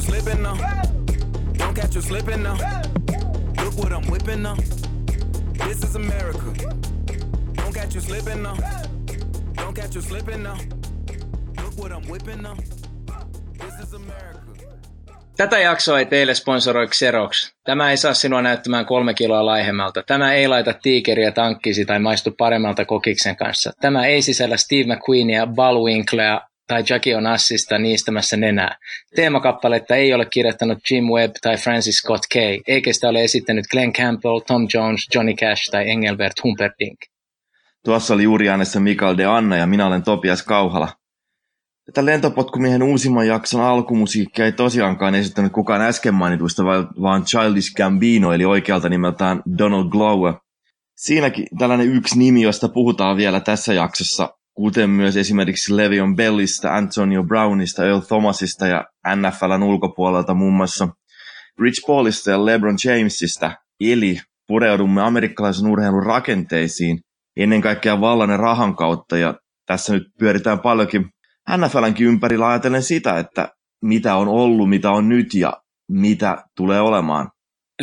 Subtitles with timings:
[0.00, 0.54] slipping now.
[1.54, 2.54] Don't catch you slipping now.
[3.62, 4.56] Look what I'm whipping now.
[5.66, 6.52] This is America.
[7.54, 8.79] Don't catch you slipping now.
[9.80, 10.56] Catch you slipping now.
[11.62, 12.54] Look what I'm whipping now.
[13.58, 14.40] This is America.
[15.36, 17.52] Tätä jaksoa ei teille sponsoroi Xerox.
[17.64, 20.02] Tämä ei saa sinua näyttämään kolme kiloa laihemmalta.
[20.06, 23.72] Tämä ei laita tiikeriä tankkisi tai maistu paremmalta kokiksen kanssa.
[23.80, 28.76] Tämä ei sisällä Steve McQueenia, Bullwinklea tai Jackie Onassista niistämässä nenää.
[29.16, 33.92] Teemakappaletta ei ole kirjoittanut Jim Webb tai Francis Scott Kay, eikä sitä ole esittänyt Glenn
[33.92, 37.00] Campbell, Tom Jones, Johnny Cash tai Engelbert Humperdinck.
[37.84, 40.88] Tuossa oli juuri äänessä Mikael de Anna ja minä olen Topias Kauhala.
[41.86, 46.64] Tätä lentopotkumiehen uusimman jakson alkumusiikkia ei tosiaankaan esittänyt kukaan äsken mainituista,
[47.02, 50.34] vaan Childish Gambino, eli oikealta nimeltään Donald Glover.
[50.96, 57.22] Siinäkin tällainen yksi nimi, josta puhutaan vielä tässä jaksossa, kuten myös esimerkiksi Levion Bellista, Antonio
[57.22, 58.84] Brownista, Earl Thomasista ja
[59.16, 60.88] NFLn ulkopuolelta muun muassa
[61.60, 63.52] Rich Paulista ja LeBron Jamesista.
[63.80, 66.98] Eli pureudumme amerikkalaisen urheilun rakenteisiin
[67.36, 69.34] ennen kaikkea vallan ja rahan kautta, ja
[69.66, 71.10] tässä nyt pyöritään paljonkin
[71.56, 73.48] NFLnkin ympärillä ajatellen sitä, että
[73.84, 75.52] mitä on ollut, mitä on nyt ja
[75.88, 77.30] mitä tulee olemaan.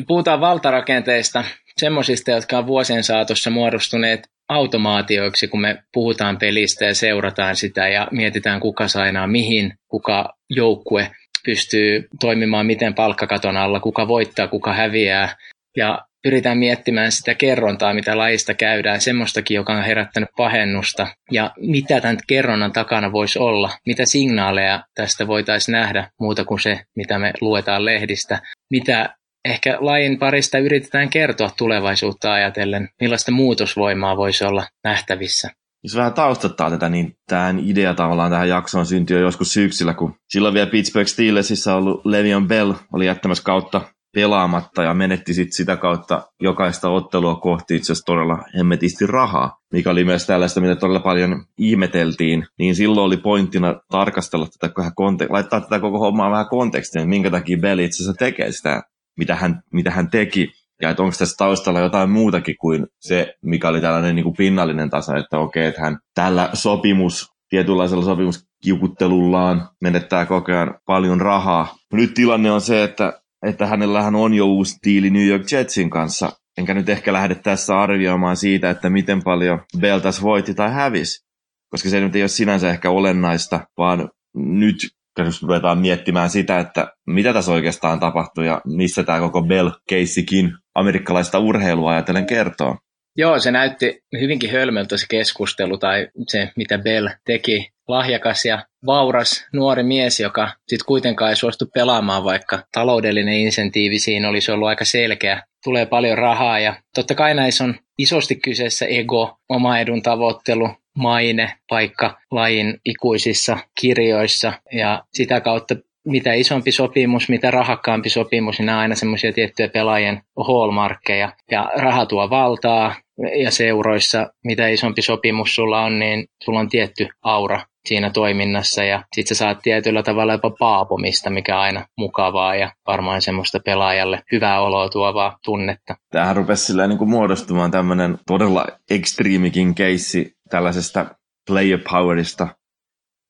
[0.07, 1.43] Puhutaan valtarakenteista,
[1.77, 8.07] semmoisista, jotka on vuosien saatossa muodostuneet automaatioiksi, kun me puhutaan pelistä ja seurataan sitä ja
[8.11, 11.11] mietitään, kuka sainaa mihin, kuka joukkue
[11.45, 15.35] pystyy toimimaan miten palkkakaton alla, kuka voittaa, kuka häviää.
[15.77, 22.01] Ja pyritään miettimään sitä kerrontaa, mitä lajista käydään, semmoistakin, joka on herättänyt pahennusta, ja mitä
[22.01, 26.09] tämän kerronnan takana voisi olla, mitä signaaleja tästä voitaisiin nähdä?
[26.19, 28.39] Muuta kuin se, mitä me luetaan lehdistä,
[28.71, 29.15] mitä
[29.45, 35.49] ehkä lajin parista yritetään kertoa tulevaisuutta ajatellen, millaista muutosvoimaa voisi olla nähtävissä.
[35.83, 40.15] Jos vähän taustattaa tätä, niin tähän idea tavallaan tähän jaksoon syntyi jo joskus syksyllä, kun
[40.29, 43.81] silloin vielä Pittsburgh Steelersissa ollut Levion Bell oli jättämässä kautta
[44.17, 49.89] pelaamatta ja menetti sit sitä kautta jokaista ottelua kohti itse asiassa todella hemmetisti rahaa, mikä
[49.89, 55.61] oli myös tällaista, mitä todella paljon ihmeteltiin, niin silloin oli pointtina tarkastella tätä kontek- laittaa
[55.61, 58.83] tätä koko hommaa vähän kontekstiin, minkä takia Bell itse asiassa tekee sitä,
[59.17, 60.51] mitä hän, mitä hän teki,
[60.81, 64.89] ja että onko tässä taustalla jotain muutakin kuin se, mikä oli tällainen niin kuin pinnallinen
[64.89, 71.75] taso, että okei, että hän tällä sopimus, tietynlaisella sopimuskiukuttelullaan menettää koko ajan paljon rahaa.
[71.93, 76.31] Nyt tilanne on se, että että hänellähän on jo uusi diili New York Jetsin kanssa.
[76.57, 81.27] Enkä nyt ehkä lähde tässä arvioimaan siitä, että miten paljon Beltas voitti tai hävisi.
[81.69, 84.75] Koska se nyt ei ole sinänsä ehkä olennaista, vaan nyt
[85.17, 91.39] jos ruvetaan miettimään sitä, että mitä tässä oikeastaan tapahtui ja missä tämä koko Bell-keissikin amerikkalaista
[91.39, 92.77] urheilua ajatellen kertoo.
[93.17, 97.71] Joo, se näytti hyvinkin hölmöltä se keskustelu tai se, mitä Bell teki.
[97.87, 104.29] Lahjakas ja vauras nuori mies, joka sitten kuitenkaan ei suostu pelaamaan, vaikka taloudellinen insentiivi siinä
[104.29, 105.43] olisi ollut aika selkeä.
[105.63, 111.53] Tulee paljon rahaa ja totta kai näissä on isosti kyseessä ego, oma edun tavoittelu, maine,
[111.69, 115.75] paikka lajin ikuisissa kirjoissa ja sitä kautta
[116.07, 121.33] mitä isompi sopimus, mitä rahakkaampi sopimus, niin nämä on aina semmoisia tiettyjä pelaajien hallmarkkeja.
[121.51, 122.95] Ja raha tuo valtaa
[123.43, 129.03] ja seuroissa, mitä isompi sopimus sulla on, niin sulla on tietty aura siinä toiminnassa ja
[129.15, 134.23] sit sä saat tietyllä tavalla jopa paapomista, mikä on aina mukavaa ja varmaan semmoista pelaajalle
[134.31, 135.95] hyvää oloa tuovaa tunnetta.
[136.11, 141.05] Tämähän rupesi silleen niin kuin muodostumaan tämmöinen todella ekstriimikin keissi tällaisesta
[141.47, 142.47] player powerista,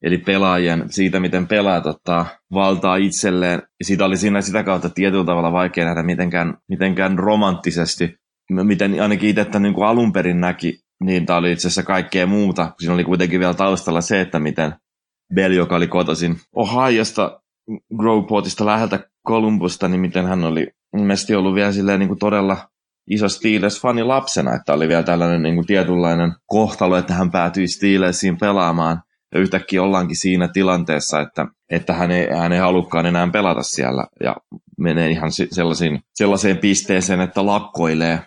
[0.04, 3.62] eli pelaajien siitä, miten pelaajat ottaa valtaa itselleen.
[3.80, 8.16] Ja siitä oli siinä sitä kautta tietyllä tavalla vaikea nähdä mitenkään, mitenkään romanttisesti,
[8.52, 12.28] miten ainakin itse tämän niin kuin alun perin näki, niin tämä oli itse asiassa kaikkea
[12.28, 12.74] muuta.
[12.80, 14.76] Siinä oli kuitenkin vielä taustalla se, että miten
[15.34, 17.42] Bell, joka oli kotoisin Ohiosta,
[17.98, 22.58] Grovportista läheltä Columbusta, niin miten hän oli mielestäni ollut vielä silleen niin kuin todella
[23.10, 28.38] iso Steelers-fani lapsena, että oli vielä tällainen niin kuin tietynlainen kohtalo, että hän päätyi Steelersiin
[28.38, 29.02] pelaamaan.
[29.34, 34.08] Ja yhtäkkiä ollaankin siinä tilanteessa, että, että hän, ei, hän ei halukkaan enää pelata siellä
[34.24, 34.36] ja
[34.78, 38.20] menee ihan sellaisiin, sellaiseen pisteeseen, että lakkoilee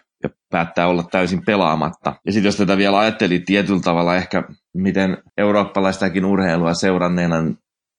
[0.51, 2.15] päättää olla täysin pelaamatta.
[2.27, 4.45] Ja sitten jos tätä vielä ajatteli tietyllä tavalla ehkä,
[4.75, 7.37] miten eurooppalaistakin urheilua seuranneena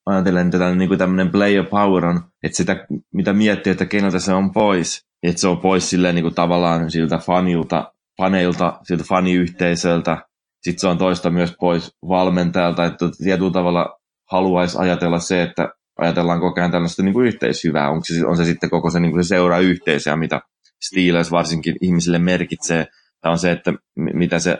[0.06, 4.33] ajattelen tätä niin kuin tämmöinen player power on, että sitä mitä miettii, että keneltä se
[4.33, 10.18] on pois, että se on pois silleen niin kuin tavallaan siltä fanilta, faneilta, siltä faniyhteisöltä,
[10.62, 14.00] sitten se on toista myös pois valmentajalta, että tietyllä tavalla
[14.31, 15.69] haluaisi ajatella se, että
[16.00, 19.12] ajatellaan koko ajan tällaista niin kuin yhteishyvää, onko se, on se sitten koko se, niin
[19.12, 20.42] kuin se seura-yhteisö ja mitä
[20.81, 22.87] Steelers varsinkin ihmisille merkitsee,
[23.21, 24.57] tämä on se, että mitä se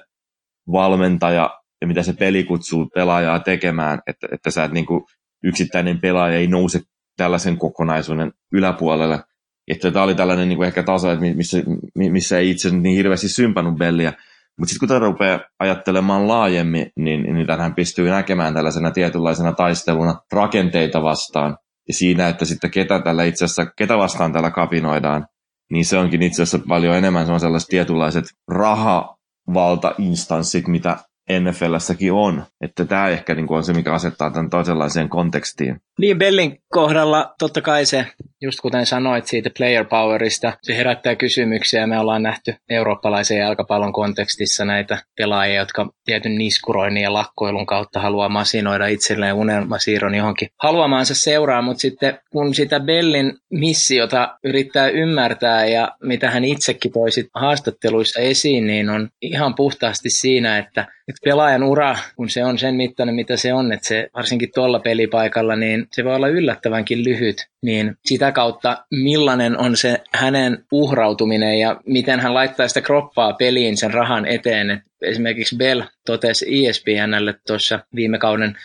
[0.72, 1.50] valmentaja
[1.82, 5.04] ja mitä se peli kutsuu pelaajaa tekemään, että, että sä et niin kuin
[5.44, 6.82] yksittäinen pelaaja ei nouse
[7.18, 9.24] tällaisen kokonaisuuden yläpuolelle.
[9.68, 11.58] Että tämä oli tällainen niin kuin ehkä taso, että missä,
[11.96, 14.14] missä ei itse niin hirveästi sympannut Belliä.
[14.58, 20.16] Mutta sitten kun tämä rupeaa ajattelemaan laajemmin, niin, niin tähän pystyy näkemään tällaisena tietynlaisena taisteluna
[20.32, 21.58] rakenteita vastaan.
[21.88, 25.28] Ja siinä, että sitten ketä tällä itse asiassa, ketä vastaan tällä kapinoidaan,
[25.72, 30.98] niin se onkin itse asiassa paljon enemmän se on sellaiset tietynlaiset rahavaltainstanssit, mitä
[31.40, 32.46] NFLssäkin on.
[32.62, 35.82] Että tämä ehkä niin on se, mikä asettaa tämän toisenlaiseen kontekstiin.
[36.00, 38.08] Niin, Bellin kohdalla totta kai se,
[38.42, 41.88] just kuten sanoit siitä player powerista, se herättää kysymyksiä.
[41.88, 48.30] Me ollaan nähty eurooppalaisen jalkapallon kontekstissa näitä pelaajia, jotka tietyn niskuroinnin ja lakkoilun kautta haluaa
[48.30, 55.92] masinoida itselleen unelmasiirron johonkin haluamaansa seuraa, mutta sitten kun sitä Bellin missiota yrittää ymmärtää ja
[56.04, 61.96] mitä hän itsekin toi haastatteluissa esiin, niin on ihan puhtaasti siinä, että, että pelaajan ura,
[62.16, 66.04] kun se on sen mittainen, mitä se on, että se varsinkin tuolla pelipaikalla, niin se
[66.04, 72.34] voi olla yllättävänkin lyhyt, niin sitä kautta millainen on se hänen uhrautuminen ja miten hän
[72.34, 74.72] laittaa sitä kroppaa peliin sen rahan eteen.
[74.72, 78.58] Et esimerkiksi Bell totesi ESPNlle tuossa viime kauden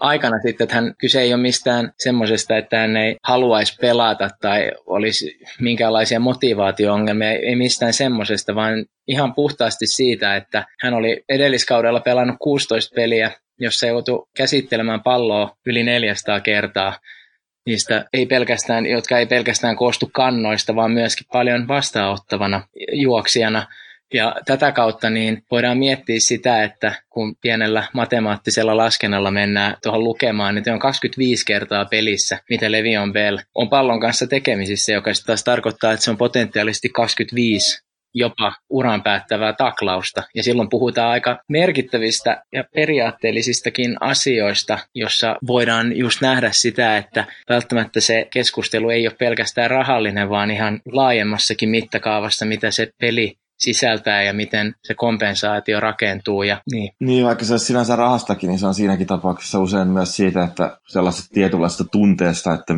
[0.00, 4.70] aikana sitten, että hän kyse ei ole mistään semmoisesta, että hän ei haluaisi pelata tai
[4.86, 12.36] olisi minkäänlaisia motivaatio-ongelmia, ei mistään semmoisesta, vaan ihan puhtaasti siitä, että hän oli edelliskaudella pelannut
[12.40, 16.98] 16 peliä jossa joutui käsittelemään palloa yli 400 kertaa,
[17.66, 22.62] niistä ei pelkästään, jotka ei pelkästään koostu kannoista, vaan myöskin paljon vastaanottavana
[22.92, 23.66] juoksijana.
[24.14, 30.54] Ja tätä kautta niin voidaan miettiä sitä, että kun pienellä matemaattisella laskennalla mennään tuohon lukemaan,
[30.54, 35.92] niin on 25 kertaa pelissä, mitä Levion Bell on pallon kanssa tekemisissä, joka taas tarkoittaa,
[35.92, 37.84] että se on potentiaalisesti 25
[38.14, 40.22] jopa uran päättävää taklausta.
[40.34, 48.00] Ja silloin puhutaan aika merkittävistä ja periaatteellisistakin asioista, jossa voidaan just nähdä sitä, että välttämättä
[48.00, 54.32] se keskustelu ei ole pelkästään rahallinen, vaan ihan laajemmassakin mittakaavassa, mitä se peli sisältää ja
[54.32, 56.42] miten se kompensaatio rakentuu.
[56.42, 56.92] Ja, niin.
[57.00, 60.78] niin, vaikka se olisi sinänsä rahastakin, niin se on siinäkin tapauksessa usein myös siitä, että
[60.88, 62.74] sellaisesta tietynlaista tunteesta, että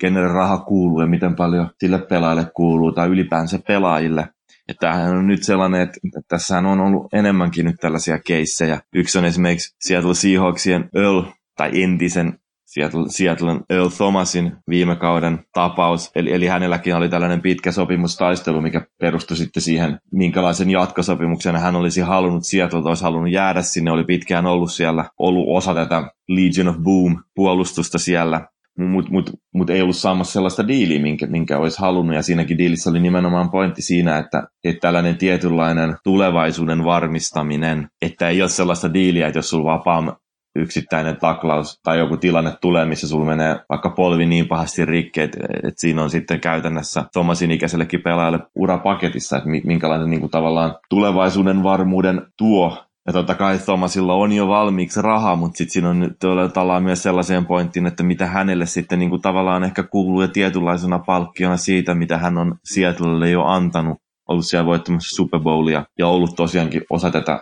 [0.00, 4.28] kenelle raha kuuluu ja miten paljon sille pelaajalle kuuluu tai ylipäänsä pelaajille.
[4.68, 8.80] Ja tämähän on nyt sellainen, että tässähän on ollut enemmänkin nyt tällaisia keissejä.
[8.94, 11.22] Yksi on esimerkiksi Seattle Seahawksien Earl,
[11.56, 16.10] tai entisen Seattle, Seattlein Earl Thomasin viime kauden tapaus.
[16.14, 22.00] Eli, eli hänelläkin oli tällainen pitkä sopimustaistelu, mikä perustui sitten siihen, minkälaisen jatkosopimuksen hän olisi
[22.00, 22.46] halunnut.
[22.46, 27.98] Seattle olisi halunnut jäädä sinne, oli pitkään ollut siellä, ollut osa tätä Legion of Boom-puolustusta
[27.98, 32.16] siellä mutta mut, mut ei ollut saamassa sellaista diiliä, minkä, minkä olisi halunnut.
[32.16, 38.42] Ja siinäkin diilissä oli nimenomaan pointti siinä, että, että tällainen tietynlainen tulevaisuuden varmistaminen, että ei
[38.42, 40.12] ole sellaista diiliä, että jos sulla vaan pam,
[40.56, 45.38] yksittäinen taklaus tai joku tilanne tulee, missä sulla menee vaikka polvi niin pahasti rikki, että,
[45.54, 51.62] että siinä on sitten käytännössä Thomasin ikäisellekin pelaajalle urapaketissa, että minkälainen niin kuin tavallaan tulevaisuuden
[51.62, 56.14] varmuuden tuo ja totta kai Thomasilla on jo valmiiksi rahaa, mutta sitten siinä on
[56.54, 60.98] tavallaan myös sellaiseen pointtiin, että mitä hänelle sitten niin kuin tavallaan ehkä kuuluu ja tietynlaisena
[60.98, 63.98] palkkiona siitä, mitä hän on Seattlelle jo antanut.
[64.28, 67.40] Ollut siellä voittamassa Super Bowlia ja ollut tosiaankin osa tätä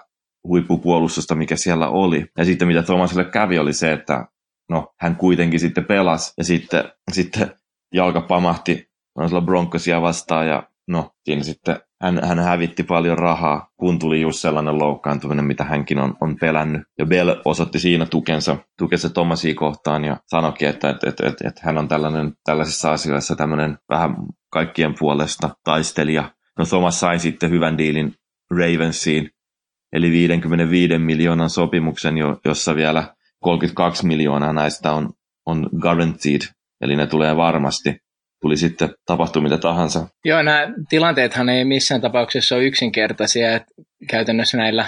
[0.48, 2.26] huippupuolustusta, mikä siellä oli.
[2.38, 4.26] Ja sitten mitä Thomasille kävi oli se, että
[4.70, 7.54] no, hän kuitenkin sitten pelasi ja sitten, sitten
[7.94, 8.88] jalka pamahti
[9.44, 14.78] Broncosia vastaan ja no, siinä sitten hän, hän hävitti paljon rahaa, kun tuli just sellainen
[14.78, 16.82] loukkaantuminen, mitä hänkin on, on pelännyt.
[16.98, 21.60] Ja Bell osoitti siinä tukensa, tukensa Thomasia kohtaan ja sanoikin, että, että, että, että, että
[21.64, 24.16] hän on tällainen, tällaisissa asioissa tämmöinen vähän
[24.50, 26.30] kaikkien puolesta taistelija.
[26.58, 28.14] No Thomas sai sitten hyvän diilin
[28.50, 29.30] Ravensiin,
[29.92, 35.12] eli 55 miljoonan sopimuksen, jossa vielä 32 miljoonaa näistä on,
[35.46, 36.40] on guaranteed,
[36.80, 38.03] eli ne tulee varmasti
[38.44, 40.06] tuli sitten tapahtua mitä tahansa.
[40.24, 43.54] Joo, nämä tilanteethan ei missään tapauksessa ole yksinkertaisia.
[43.54, 43.74] Että
[44.10, 44.86] käytännössä näillä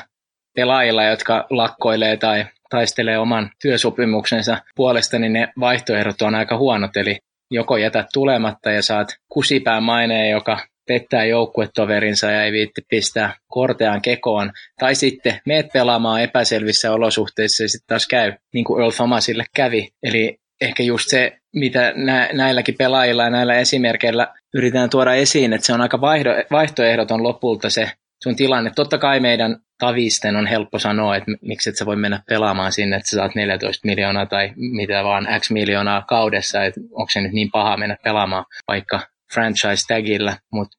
[0.56, 6.96] pelaajilla, jotka lakkoilee tai taistelee oman työsopimuksensa puolesta, niin ne vaihtoehdot on aika huonot.
[6.96, 7.18] Eli
[7.50, 10.58] joko jätät tulematta ja saat kusipään maineen, joka
[10.88, 14.52] pettää joukkuetoverinsa ja ei viitti pistää korteaan kekoon.
[14.78, 19.88] Tai sitten meet pelaamaan epäselvissä olosuhteissa ja sitten taas käy, niin kuin Earl Thomasille kävi.
[20.02, 25.66] Eli ehkä just se, mitä nä- näilläkin pelaajilla ja näillä esimerkkeillä yritetään tuoda esiin, että
[25.66, 27.90] se on aika vaihdo- vaihtoehdoton lopulta se
[28.22, 28.72] sun tilanne.
[28.75, 32.96] Totta kai meidän tavisten on helppo sanoa, että miksi et sä voi mennä pelaamaan sinne,
[32.96, 37.32] että sä saat 14 miljoonaa tai mitä vaan X miljoonaa kaudessa, että onko se nyt
[37.32, 39.00] niin paha mennä pelaamaan vaikka
[39.34, 40.76] franchise tagillä, mutta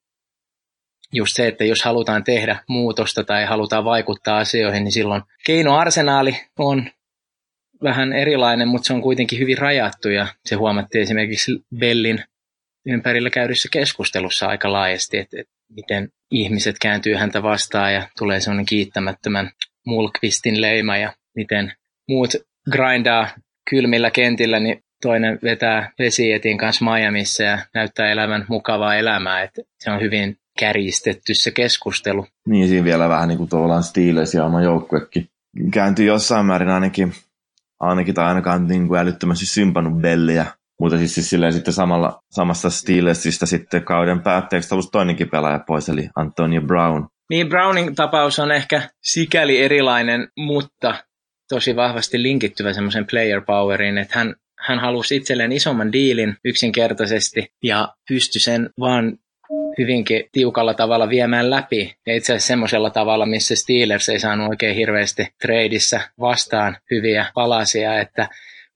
[1.12, 6.90] just se, että jos halutaan tehdä muutosta tai halutaan vaikuttaa asioihin, niin silloin keinoarsenaali on
[7.82, 12.24] vähän erilainen, mutta se on kuitenkin hyvin rajattu ja se huomattiin esimerkiksi Bellin
[12.86, 18.66] ympärillä käydyssä keskustelussa aika laajasti, että, että miten ihmiset kääntyy häntä vastaan ja tulee sellainen
[18.66, 19.50] kiittämättömän
[19.86, 21.72] mulkvistin leima ja miten
[22.08, 22.30] muut
[22.70, 23.28] grindaa
[23.70, 29.42] kylmillä kentillä, niin toinen vetää vesietin kanssa Miamiissa ja näyttää elämän mukavaa elämää.
[29.42, 32.26] Että se on hyvin kärjistetty se keskustelu.
[32.46, 35.28] Niin, siinä vielä vähän niin kuin tavallaan Steelers ja oma joukkuekin
[35.72, 37.12] kääntyi jossain määrin ainakin,
[37.80, 40.46] ainakin tai ainakaan niin kuin älyttömästi sympannut Belliä.
[40.80, 45.88] Mutta siis, siis silleen sitten samalla, samasta Steelersistä sitten kauden päätteeksi ollut toinenkin pelaaja pois,
[45.88, 47.06] eli Antonio Brown.
[47.30, 50.94] Niin, Browning tapaus on ehkä sikäli erilainen, mutta
[51.48, 57.94] tosi vahvasti linkittyvä semmoisen player poweriin, että hän, hän halusi itselleen isomman diilin yksinkertaisesti ja
[58.08, 59.18] pystyi sen vaan
[59.78, 61.94] hyvinkin tiukalla tavalla viemään läpi.
[62.06, 68.00] Ja itse asiassa semmoisella tavalla, missä Steelers ei saanut oikein hirveästi treidissä vastaan hyviä palasia,
[68.00, 68.28] että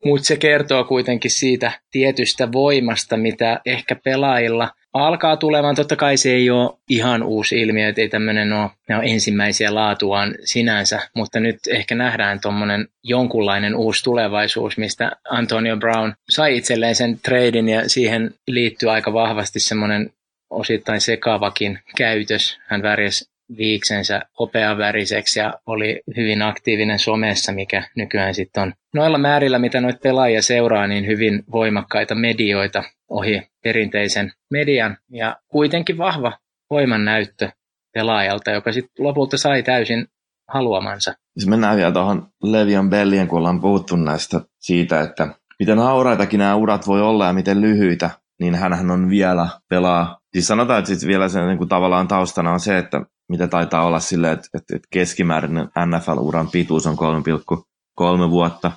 [0.05, 5.75] mutta se kertoo kuitenkin siitä tietystä voimasta, mitä ehkä pelaajilla alkaa tulemaan.
[5.75, 9.75] Totta kai se ei ole ihan uusi ilmiö, että ei tämmöinen ole, ne on ensimmäisiä
[9.75, 16.95] laatuaan sinänsä, mutta nyt ehkä nähdään tuommoinen jonkunlainen uusi tulevaisuus, mistä Antonio Brown sai itselleen
[16.95, 20.11] sen treidin ja siihen liittyy aika vahvasti semmoinen
[20.53, 22.59] osittain sekavakin käytös.
[22.67, 29.59] Hän värjäsi viiksensä hopeaväriseksi ja oli hyvin aktiivinen somessa, mikä nykyään sitten on noilla määrillä,
[29.59, 36.39] mitä noita pelaajia seuraa, niin hyvin voimakkaita medioita ohi perinteisen median ja kuitenkin vahva
[36.71, 37.49] voiman näyttö
[37.95, 40.07] pelaajalta, joka sitten lopulta sai täysin
[40.49, 41.15] haluamansa.
[41.37, 45.29] Jos mennään vielä tuohon Levian Bellien, kun ollaan puhuttu näistä siitä, että
[45.59, 50.22] miten hauraitakin nämä urat voi olla ja miten lyhyitä, niin hän on vielä pelaa.
[50.33, 53.87] Siis sanotaan, että sitten vielä sen niin kuin tavallaan taustana on se, että mitä taitaa
[53.87, 58.73] olla silleen, että, että, että keskimääräinen NFL-uran pituus on 3,3 vuotta,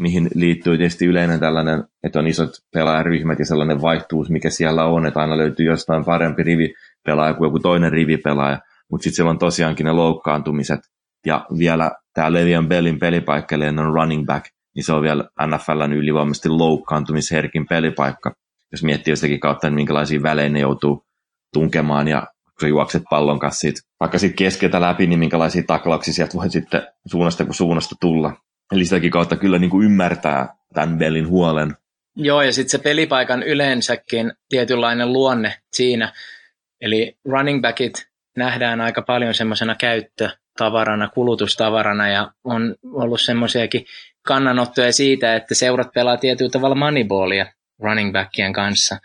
[0.00, 5.06] mihin liittyy tietysti yleinen tällainen, että on isot pelaajaryhmät ja sellainen vaihtuus, mikä siellä on,
[5.06, 8.58] että aina löytyy jostain parempi rivipelaaja kuin joku toinen rivipelaaja,
[8.90, 10.80] mutta sitten siellä on tosiaankin ne loukkaantumiset,
[11.26, 15.92] ja vielä tämä Levian Bellin pelipaikka, eli on running back, niin se on vielä NFLn
[15.92, 18.32] ylivoimaisesti loukkaantumisherkin pelipaikka,
[18.72, 21.06] jos miettii jostakin kautta, niin minkälaisia välejä ne joutuu
[21.52, 26.14] tunkemaan ja kun sä juokset pallon kanssa siitä, vaikka siitä keskeltä läpi, niin minkälaisia taklauksia
[26.14, 28.32] sieltä voi sitten suunnasta kuin suunnasta tulla.
[28.72, 31.76] Eli sitäkin kautta kyllä niin kuin ymmärtää tämän Bellin huolen.
[32.16, 36.12] Joo, ja sitten se pelipaikan yleensäkin tietynlainen luonne siinä.
[36.80, 43.84] Eli running backit nähdään aika paljon semmoisena käyttötavarana, kulutustavarana, ja on ollut semmoisiakin
[44.26, 47.46] kannanottoja siitä, että seurat pelaa tietyllä tavalla moneyballia
[47.78, 48.98] running backien kanssa.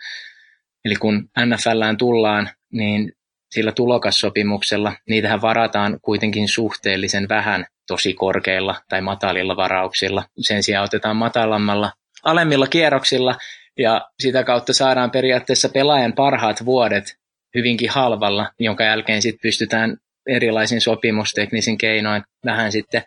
[0.84, 3.12] Eli kun NFLään tullaan, niin
[3.50, 10.24] sillä tulokassopimuksella niitähän varataan kuitenkin suhteellisen vähän tosi korkeilla tai matalilla varauksilla.
[10.38, 11.92] Sen sijaan otetaan matalammalla,
[12.24, 13.34] alemmilla kierroksilla
[13.78, 17.16] ja sitä kautta saadaan periaatteessa pelaajan parhaat vuodet
[17.54, 23.02] hyvinkin halvalla, jonka jälkeen sitten pystytään erilaisin sopimusteknisin keinoin vähän sitten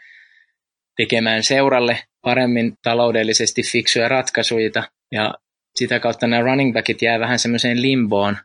[0.98, 4.70] tekemään seuralle paremmin taloudellisesti fiksuja ratkaisuja
[5.12, 5.34] ja
[5.75, 8.38] sitä kautta nämä running backit jää vähän semmoiseen limboon,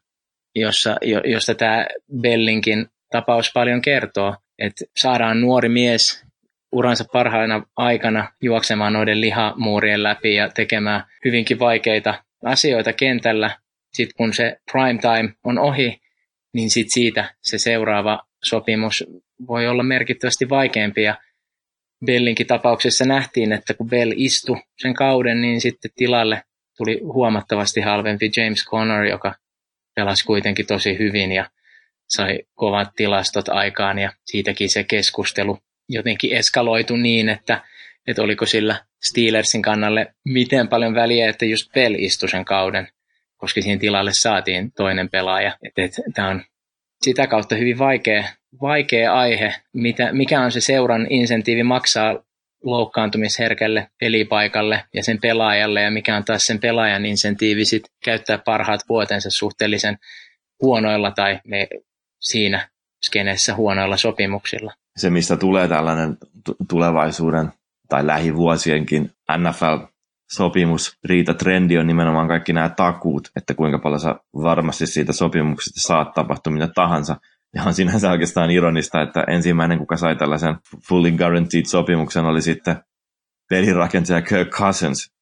[0.55, 1.87] jossa, jo, josta tämä
[2.21, 6.25] Bellinkin tapaus paljon kertoo, että saadaan nuori mies
[6.73, 13.59] uransa parhaina aikana juoksemaan noiden lihamuurien läpi ja tekemään hyvinkin vaikeita asioita kentällä.
[13.93, 16.01] Sitten kun se prime time on ohi,
[16.55, 19.05] niin sit siitä se seuraava sopimus
[19.49, 21.03] voi olla merkittävästi vaikeampi.
[21.03, 21.19] Ja
[22.07, 26.43] Bellinkin tapauksessa nähtiin, että kun Bell istui sen kauden, niin sitten tilalle
[26.81, 29.35] tuli huomattavasti halvempi James Conner, joka
[29.95, 31.51] pelasi kuitenkin tosi hyvin ja
[32.09, 35.59] sai kovat tilastot aikaan ja siitäkin se keskustelu
[35.89, 37.63] jotenkin eskaloitu niin, että,
[38.07, 42.89] että oliko sillä Steelersin kannalle miten paljon väliä, että just Bell istui sen kauden,
[43.37, 45.59] koska siihen tilalle saatiin toinen pelaaja.
[45.63, 46.43] Että tämä on
[47.03, 48.25] sitä kautta hyvin vaikea,
[48.61, 52.23] vaikea aihe, mitä, mikä on se seuran insentiivi maksaa
[52.65, 58.81] loukkaantumisherkälle pelipaikalle ja sen pelaajalle ja mikä on taas sen pelaajan insentiivi sit käyttää parhaat
[58.89, 59.99] vuotensa suhteellisen
[60.63, 61.69] huonoilla tai me
[62.21, 62.69] siinä
[63.03, 64.73] skeneessä huonoilla sopimuksilla.
[64.97, 66.17] Se, mistä tulee tällainen
[66.69, 67.53] tulevaisuuden
[67.89, 74.87] tai lähivuosienkin NFL-sopimus, riita trendi on nimenomaan kaikki nämä takuut, että kuinka paljon sä varmasti
[74.87, 77.17] siitä sopimuksesta saat tapahtua mitä tahansa.
[77.55, 80.57] Ja on sinänsä oikeastaan ironista, että ensimmäinen, kuka sai tällaisen
[80.89, 82.77] fully guaranteed sopimuksen, oli sitten
[83.49, 85.13] pelirakentaja Kirk Cousins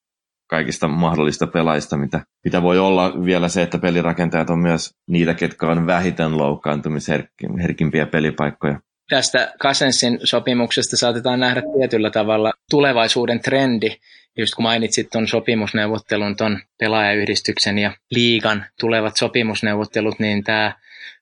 [0.46, 5.66] kaikista mahdollista pelaajista, mitä, mitä voi olla vielä se, että pelirakentajat on myös niitä, ketkä
[5.66, 8.80] on vähiten loukkaantumisherkimpiä pelipaikkoja.
[9.10, 13.96] Tästä Cousinsin sopimuksesta saatetaan nähdä tietyllä tavalla tulevaisuuden trendi,
[14.38, 20.72] just kun mainitsit tuon sopimusneuvottelun, tuon pelaajayhdistyksen ja liigan tulevat sopimusneuvottelut, niin tämä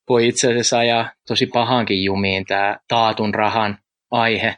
[0.08, 3.78] voi itse asiassa ajaa tosi pahankin jumiin tämä taatun rahan
[4.10, 4.56] aihe,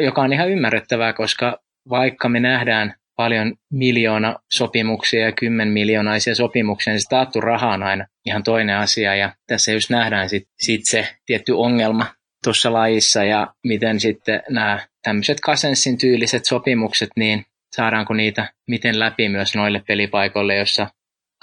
[0.00, 1.58] joka on ihan ymmärrettävää, koska
[1.90, 7.82] vaikka me nähdään paljon miljoona sopimuksia ja kymmen miljoonaisia sopimuksia, niin se taattu raha on
[7.82, 9.14] aina ihan toinen asia.
[9.14, 12.06] Ja tässä just nähdään sitten sit se tietty ongelma
[12.44, 17.44] tuossa lajissa ja miten sitten nämä tämmöiset Kasensin tyyliset sopimukset, niin
[17.76, 20.86] saadaanko niitä miten läpi myös noille pelipaikoille, jossa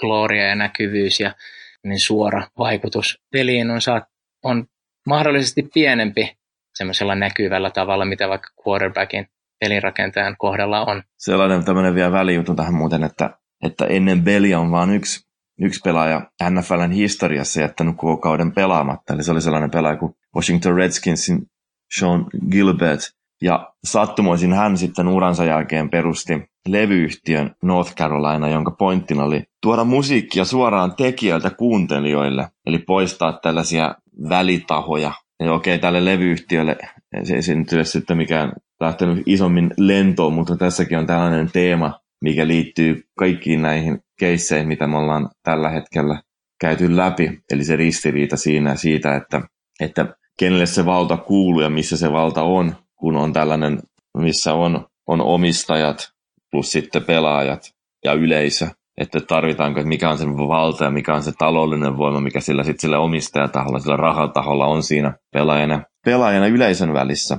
[0.00, 1.34] gloria ja näkyvyys ja
[1.84, 4.04] niin suora vaikutus peliin on, saat,
[4.44, 4.66] on
[5.06, 6.36] mahdollisesti pienempi
[6.74, 9.26] semmoisella näkyvällä tavalla, mitä vaikka quarterbackin
[9.60, 11.02] pelirakentajan kohdalla on.
[11.18, 13.30] Sellainen tämmöinen vielä välijuttu tähän muuten, että,
[13.64, 15.20] että ennen Belia on vain yksi,
[15.60, 19.14] yksi pelaaja NFLn historiassa jättänyt koko kauden pelaamatta.
[19.14, 21.46] Eli se oli sellainen pelaaja kuin Washington Redskinsin
[21.98, 23.00] Sean Gilbert.
[23.42, 26.32] Ja sattumoisin hän sitten uransa jälkeen perusti
[26.68, 33.94] levyyhtiön North Carolina, jonka pointtina oli tuoda musiikkia suoraan tekijöiltä kuuntelijoille, eli poistaa tällaisia
[34.28, 35.12] välitahoja.
[35.40, 36.76] Ja okei, tälle levyyhtiölle
[37.22, 42.46] se ei nyt ole sitten mikään lähtenyt isommin lentoon, mutta tässäkin on tällainen teema, mikä
[42.46, 46.22] liittyy kaikkiin näihin keisseihin, mitä me ollaan tällä hetkellä
[46.60, 47.40] käyty läpi.
[47.52, 49.40] Eli se ristiriita siinä siitä, että,
[49.80, 53.78] että kenelle se valta kuuluu ja missä se valta on, kun on tällainen,
[54.18, 56.12] missä on, on omistajat
[56.50, 58.68] plus sitten pelaajat ja yleisö.
[59.00, 62.64] Että tarvitaanko, että mikä on se valta ja mikä on se taloudellinen voima, mikä sillä
[62.64, 67.38] sitten sillä omistajataholla, sillä rahataholla on siinä pelaajana, pelaajana yleisön välissä.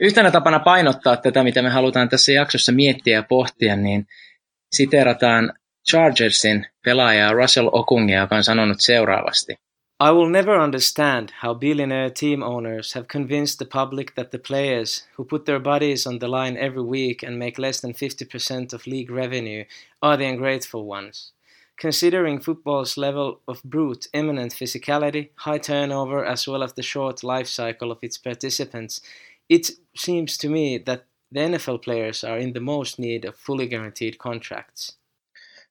[0.00, 4.06] Yhtenä tapana painottaa tätä, mitä me halutaan tässä jaksossa miettiä ja pohtia, niin
[4.72, 5.52] siterataan
[5.90, 9.54] Chargersin pelaajaa Russell Okungia, joka on sanonut seuraavasti.
[10.00, 15.04] I will never understand how billionaire team owners have convinced the public that the players
[15.14, 18.88] who put their bodies on the line every week and make less than 50% of
[18.88, 19.64] league revenue
[20.02, 21.30] are the ungrateful ones.
[21.76, 27.48] Considering football's level of brute, imminent physicality, high turnover, as well as the short life
[27.48, 29.00] cycle of its participants,
[29.48, 33.66] it seems to me that the NFL players are in the most need of fully
[33.66, 34.98] guaranteed contracts.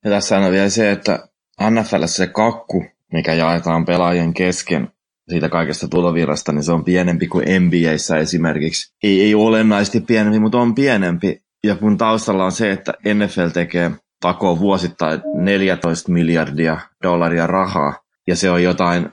[0.04, 1.28] Ja tässä on vielä se, että
[1.70, 4.92] NFL se kakku, mikä jaetaan pelaajien kesken
[5.30, 8.96] siitä kaikesta tulovirrasta, niin se on pienempi kuin NBAissä esimerkiksi.
[9.04, 11.42] Ei, ei olennaisesti pienempi, mutta on pienempi.
[11.64, 17.94] Ja kun taustalla on se, että NFL tekee takoo vuosittain 14 miljardia dollaria rahaa,
[18.28, 19.10] ja se on jotain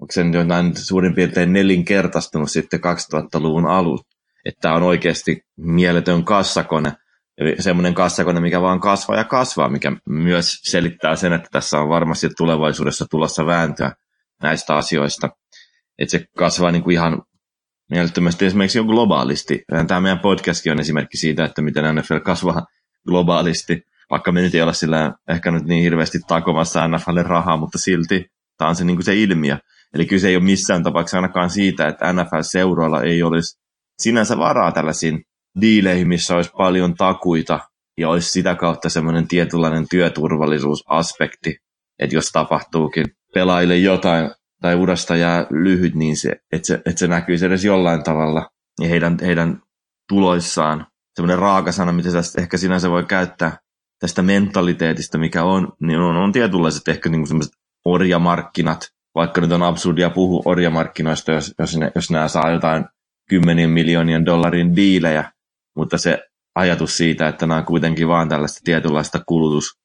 [0.00, 4.16] onko se jotain suurin piirtein nelinkertaistunut sitten 2000-luvun alusta.
[4.44, 6.92] Että on oikeasti mieletön kassakone,
[7.58, 12.28] semmoinen kassakone, mikä vaan kasvaa ja kasvaa, mikä myös selittää sen, että tässä on varmasti
[12.36, 13.92] tulevaisuudessa tulossa vääntöä
[14.42, 15.28] näistä asioista.
[15.98, 17.22] Että se kasvaa niin kuin ihan
[17.90, 19.64] mielettömästi esimerkiksi jo globaalisti.
[19.86, 22.66] Tämä meidän podcastkin on esimerkki siitä, että miten NFL kasvaa
[23.06, 27.78] globaalisti, vaikka me nyt ei olla sillä ehkä nyt niin hirveästi takomassa NFLin rahaa, mutta
[27.78, 28.26] silti
[28.58, 29.58] tämä on se, niin kuin se ilmiö.
[29.94, 33.60] Eli kyse ei ole missään tapauksessa ainakaan siitä, että NFL-seuroilla ei olisi
[33.98, 35.24] sinänsä varaa tällaisiin
[35.60, 37.60] diileihin, missä olisi paljon takuita
[37.98, 41.56] ja olisi sitä kautta semmoinen tietynlainen työturvallisuusaspekti,
[41.98, 44.30] että jos tapahtuukin pelaajille jotain
[44.62, 48.48] tai urasta jää lyhyt, niin se, että, se, että se näkyisi edes jollain tavalla
[48.80, 49.62] ja heidän, heidän
[50.08, 50.86] tuloissaan.
[51.14, 53.58] Semmoinen raakasana, mitä tästä ehkä sinänsä voi käyttää
[54.00, 57.52] tästä mentaliteetista, mikä on, niin on, on tietynlaiset ehkä niin semmoiset
[57.84, 62.84] orjamarkkinat, vaikka nyt on absurdia puhua orjamarkkinoista, jos, jos, ne, jos nämä saa jotain
[63.28, 65.32] kymmenien miljoonien dollarin diilejä,
[65.76, 66.18] mutta se
[66.54, 69.78] ajatus siitä, että nämä on kuitenkin vaan tällaista tietynlaista kulutus,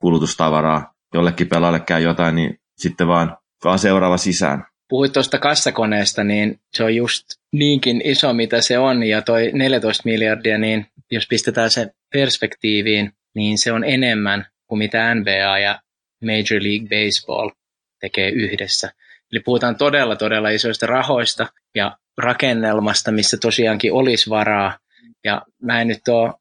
[0.00, 4.64] kulutustavaraa, jollekin pelaajalle käy jotain, niin sitten vaan, vaan seuraava sisään.
[4.88, 10.02] Puhuit tuosta kassakoneesta, niin se on just niinkin iso, mitä se on, ja toi 14
[10.04, 15.80] miljardia, niin jos pistetään se perspektiiviin, niin se on enemmän kuin mitä NBA ja
[16.24, 17.50] Major League Baseball
[18.00, 18.92] tekee yhdessä.
[19.32, 24.78] Eli puhutaan todella, todella isoista rahoista ja rakennelmasta, missä tosiaankin olisi varaa.
[25.24, 26.32] Ja mä en nyt ole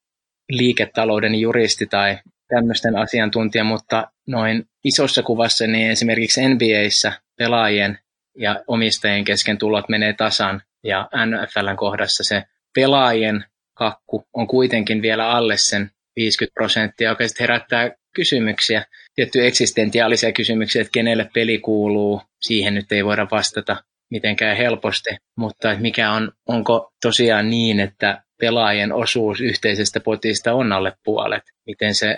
[0.49, 2.17] liiketalouden juristi tai
[2.47, 7.99] tämmöisten asiantuntija, mutta noin isossa kuvassa niin esimerkiksi NBAissä pelaajien
[8.37, 10.61] ja omistajien kesken tulot menee tasan.
[10.83, 12.43] Ja NFLn kohdassa se
[12.75, 20.31] pelaajien kakku on kuitenkin vielä alle sen 50 prosenttia, joka sitten herättää kysymyksiä, tietty eksistentiaalisia
[20.31, 26.31] kysymyksiä, että kenelle peli kuuluu, siihen nyt ei voida vastata mitenkään helposti, mutta mikä on,
[26.47, 32.17] onko tosiaan niin, että pelaajien osuus yhteisestä potista on alle puolet, miten se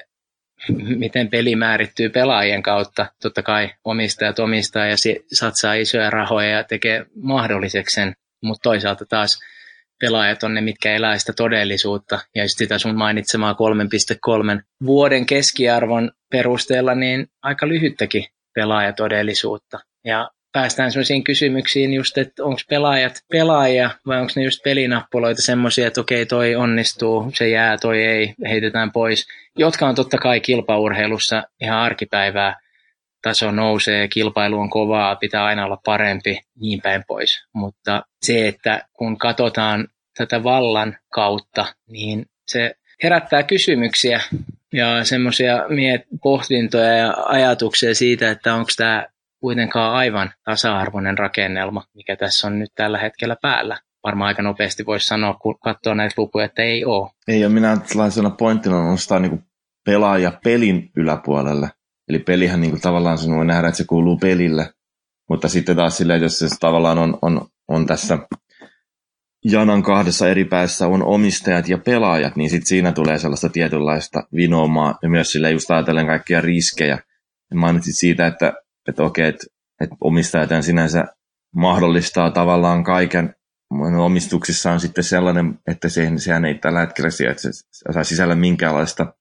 [1.04, 3.06] miten peli määrittyy pelaajien kautta.
[3.22, 4.96] Totta kai omistajat omistaa ja
[5.34, 9.40] satsaa isoja rahoja ja tekee mahdolliseksi sen, mutta toisaalta taas
[10.00, 12.20] pelaajat on ne, mitkä elää sitä todellisuutta.
[12.36, 13.56] Ja just sitä sun mainitsemaa
[14.56, 19.80] 3.3 vuoden keskiarvon perusteella, niin aika lyhyttäkin pelaajatodellisuutta.
[20.06, 25.88] Ja päästään sellaisiin kysymyksiin just, että onko pelaajat pelaajia vai onko ne just pelinappuloita semmoisia,
[25.88, 31.44] että okei toi onnistuu, se jää, toi ei, heitetään pois, jotka on totta kai kilpaurheilussa
[31.62, 32.60] ihan arkipäivää,
[33.22, 37.44] taso nousee, kilpailu on kovaa, pitää aina olla parempi, niin päin pois.
[37.54, 39.88] Mutta se, että kun katsotaan
[40.18, 44.22] tätä vallan kautta, niin se herättää kysymyksiä
[44.74, 45.54] ja semmoisia
[46.24, 49.06] pohdintoja ja ajatuksia siitä, että onko tämä
[49.44, 53.78] kuitenkaan aivan tasa-arvoinen rakennelma, mikä tässä on nyt tällä hetkellä päällä.
[54.04, 57.10] Varmaan aika nopeasti voisi sanoa, kun katsoo näitä lukuja, että ei ole.
[57.28, 59.44] Ei, ja minä sellaisena pointtina nostaa niin
[59.86, 61.70] pelaaja pelin yläpuolelle.
[62.10, 64.70] Eli pelihän niin kuin tavallaan sen voi nähdä, että se kuuluu pelille.
[65.30, 68.18] Mutta sitten taas silleen, jos se tavallaan on, on, on tässä
[69.46, 74.98] janan kahdessa eri päässä on omistajat ja pelaajat, niin sitten siinä tulee sellaista tietynlaista vinoomaa
[75.02, 77.00] ja myös sille just ajatellen kaikkia riskejä.
[77.54, 78.54] Mainitsit siitä, että
[78.88, 79.46] että okei, että,
[79.82, 81.06] että omistajat sinänsä
[81.56, 83.36] mahdollistaa tavallaan kaiken.
[84.00, 87.50] Omistuksissa on sitten sellainen, että sehän, sehän ei tällä hetkellä että se
[87.92, 89.14] saa sisällä minkäänlaista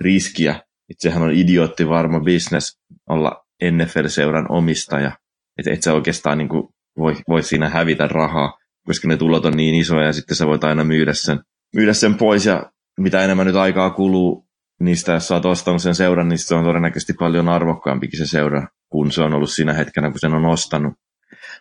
[0.00, 0.52] riskiä.
[0.90, 2.78] Että sehän on idiootti varma business
[3.08, 5.12] olla NFL-seuran omistaja.
[5.58, 9.56] Että et sä oikeastaan niin kuin voi, voi siinä hävitä rahaa, koska ne tulot on
[9.56, 11.40] niin isoja ja sitten sä voit aina myydä sen,
[11.76, 14.46] myydä sen pois ja mitä enemmän nyt aikaa kuluu
[14.80, 18.66] niistä, jos sä oot ostanut sen seuran, niin se on todennäköisesti paljon arvokkaampikin se seura
[18.90, 20.94] kun se on ollut siinä hetkenä, kun sen on ostanut.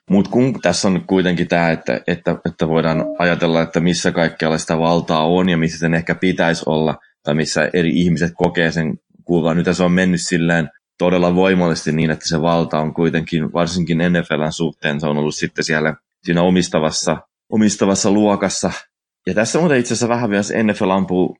[0.10, 4.78] Mutta kun tässä on kuitenkin tämä, että, että, että voidaan ajatella, että missä kaikkialla sitä
[4.78, 9.54] valtaa on ja missä sen ehkä pitäisi olla, tai missä eri ihmiset kokee sen kuulua.
[9.54, 14.52] Nyt se on mennyt silleen todella voimallisesti niin, että se valta on kuitenkin, varsinkin NFLn
[14.52, 17.18] suhteen, se on ollut sitten siellä siinä omistavassa,
[17.50, 18.72] omistavassa luokassa.
[19.28, 21.38] Ja tässä muuten itse asiassa vähän vielä NFL ampuu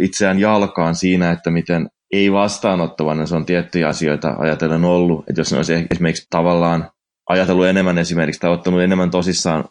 [0.00, 5.52] itseään jalkaan siinä, että miten ei vastaanottavana, se on tiettyjä asioita ajatellen ollut, että jos
[5.52, 6.90] ne olisi esimerkiksi tavallaan
[7.28, 9.64] ajatellut enemmän esimerkiksi tai ottanut enemmän tosissaan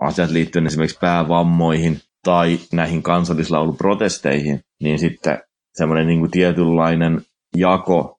[0.00, 5.38] asiat liittyen esimerkiksi päävammoihin tai näihin kansallislauluprotesteihin, niin sitten
[5.74, 7.22] semmoinen niin tietynlainen
[7.56, 8.18] jako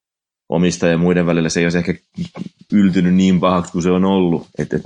[0.50, 1.94] omistajien ja muiden välillä se ei olisi ehkä
[2.74, 4.48] yltynyt niin pahaksi kuin se on ollut.
[4.58, 4.78] Että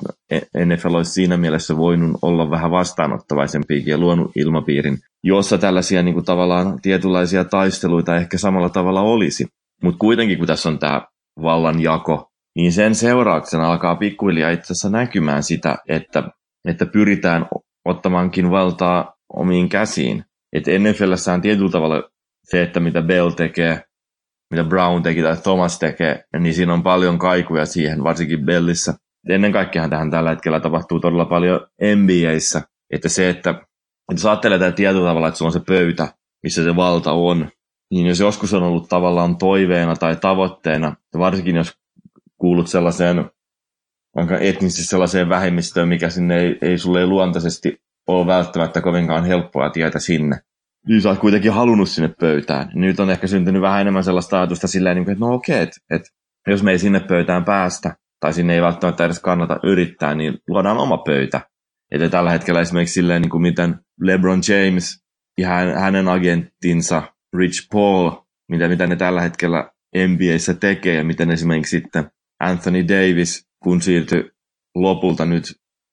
[0.66, 6.26] NFL olisi siinä mielessä voinut olla vähän vastaanottavaisempi ja luonut ilmapiirin, jossa tällaisia niin kuin
[6.26, 9.48] tavallaan tietynlaisia taisteluita ehkä samalla tavalla olisi.
[9.84, 11.02] Mutta kuitenkin kun tässä on tämä
[11.42, 16.24] vallanjako, niin sen seurauksena alkaa pikkuhiljaa itse asiassa näkymään sitä, että,
[16.68, 17.48] että pyritään
[17.86, 20.26] ottamaankin valtaa omiin käsiin.
[20.54, 22.10] Että NFLssä on tietyllä tavalla
[22.44, 23.84] se, että mitä Bell tekee,
[24.52, 28.94] mitä Brown teki tai Thomas tekee, niin siinä on paljon kaikuja siihen, varsinkin Bellissä.
[29.30, 33.62] Ennen kaikkea tähän tällä hetkellä tapahtuu todella paljon NBAissä, että se, että,
[34.10, 36.08] että jos ajattelee tietyllä tavalla, että sulla on se pöytä,
[36.44, 37.50] missä se valta on,
[37.92, 41.74] niin jos joskus on ollut tavallaan toiveena tai tavoitteena, varsinkin jos
[42.38, 43.30] kuulut sellaiseen
[44.16, 49.70] vaikka etnisesti sellaiseen vähemmistöön, mikä sinne ei, ei sulle ei luontaisesti ole välttämättä kovinkaan helppoa
[49.70, 50.40] tietä sinne,
[50.88, 52.72] niin sä oot kuitenkin halunnut sinne pöytään.
[52.74, 56.10] Nyt on ehkä syntynyt vähän enemmän sellaista ajatusta silleen, niin että no okei, että, että
[56.48, 60.78] jos me ei sinne pöytään päästä, tai sinne ei välttämättä edes kannata yrittää, niin luodaan
[60.78, 61.42] oma pöytä.
[61.92, 65.04] Että tällä hetkellä esimerkiksi silleen, niin kuin miten LeBron James
[65.38, 65.50] ja
[65.80, 67.04] hänen agenttinsa
[67.38, 68.12] Rich Paul,
[68.52, 69.72] mitä, mitä ne tällä hetkellä
[70.08, 74.32] NBAissä tekee, ja miten esimerkiksi sitten Anthony Davis, kun siirtyi
[74.76, 75.44] lopulta nyt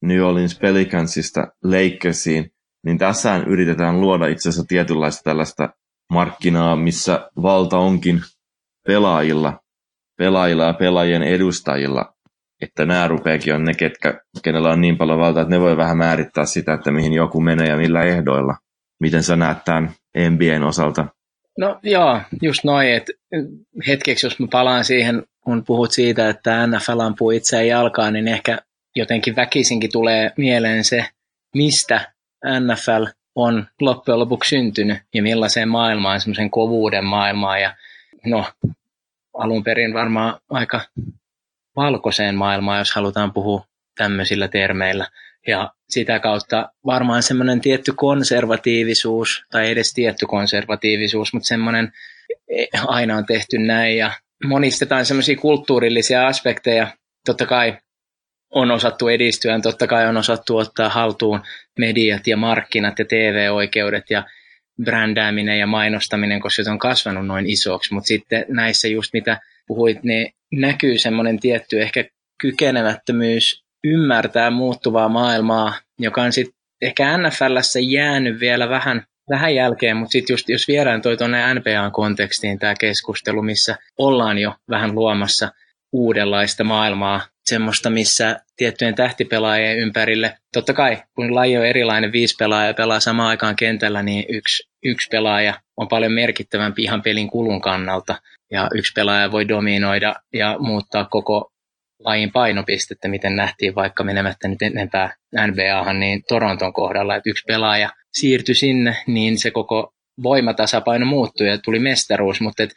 [0.04, 2.50] New Orleans Pelicansista Lakersiin,
[2.84, 5.68] niin tässä yritetään luoda itse asiassa tietynlaista tällaista
[6.12, 8.20] markkinaa, missä valta onkin
[8.86, 9.60] pelaajilla,
[10.18, 12.15] pelaajilla ja pelaajien edustajilla,
[12.62, 15.98] että nämä rupeakin on ne, ketkä, kenellä on niin paljon valtaa, että ne voi vähän
[15.98, 18.54] määrittää sitä, että mihin joku menee ja millä ehdoilla.
[19.00, 19.90] Miten sä näet tämän
[20.30, 21.06] NBAn osalta?
[21.58, 23.12] No joo, just noin, että
[23.86, 28.58] hetkeksi jos mä palaan siihen, kun puhut siitä, että NFL ampuu itseään jalkaan, niin ehkä
[28.96, 31.06] jotenkin väkisinkin tulee mieleen se,
[31.54, 32.12] mistä
[32.60, 37.76] NFL on loppujen lopuksi syntynyt ja millaiseen maailmaan, semmoisen kovuuden maailmaan ja
[38.26, 38.44] no
[39.34, 40.80] alun perin varmaan aika
[41.76, 43.64] valkoiseen maailmaan, jos halutaan puhua
[43.96, 45.06] tämmöisillä termeillä.
[45.46, 51.92] Ja sitä kautta varmaan semmoinen tietty konservatiivisuus, tai edes tietty konservatiivisuus, mutta semmoinen
[52.48, 54.10] e, aina on tehty näin ja
[54.44, 56.88] monistetaan semmoisia kulttuurillisia aspekteja.
[57.26, 57.76] Totta kai
[58.50, 61.40] on osattu edistyä, totta kai on osattu ottaa haltuun
[61.78, 64.24] mediat ja markkinat ja TV-oikeudet ja
[64.84, 70.02] brändääminen ja mainostaminen, koska se on kasvanut noin isoksi, mutta sitten näissä just mitä puhuit,
[70.02, 72.04] niin näkyy semmoinen tietty ehkä
[72.40, 80.12] kykenemättömyys ymmärtää muuttuvaa maailmaa, joka on sitten ehkä NFLssä jäänyt vielä vähän, vähän jälkeen, mutta
[80.12, 85.52] sitten just jos viedään toi tuonne NBA-kontekstiin tämä keskustelu, missä ollaan jo vähän luomassa
[85.92, 92.74] uudenlaista maailmaa, semmoista, missä tiettyjen tähtipelaajien ympärille, totta kai kun laji on erilainen, viisi pelaajaa
[92.74, 98.14] pelaa samaan aikaan kentällä, niin yksi, yksi pelaaja on paljon merkittävämpi ihan pelin kulun kannalta,
[98.50, 101.50] ja yksi pelaaja voi dominoida ja muuttaa koko
[101.98, 105.14] lajin painopistettä, miten nähtiin vaikka menemättä nyt enempää
[105.46, 111.58] NBAhan, niin Toronton kohdalla, että yksi pelaaja siirtyi sinne, niin se koko voimatasapaino muuttui ja
[111.58, 112.70] tuli mestaruus, mutta et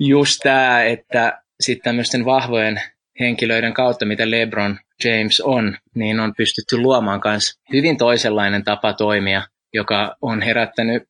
[0.00, 2.80] just tämä, että sitten tämmöisten vahvojen
[3.20, 9.42] henkilöiden kautta, mitä LeBron James on, niin on pystytty luomaan myös hyvin toisenlainen tapa toimia,
[9.74, 11.02] joka on herättänyt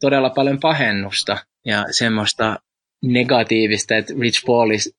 [0.00, 1.36] todella paljon pahennusta
[1.66, 2.56] ja semmoista
[3.02, 4.96] negatiivista, että Rich, Paulis,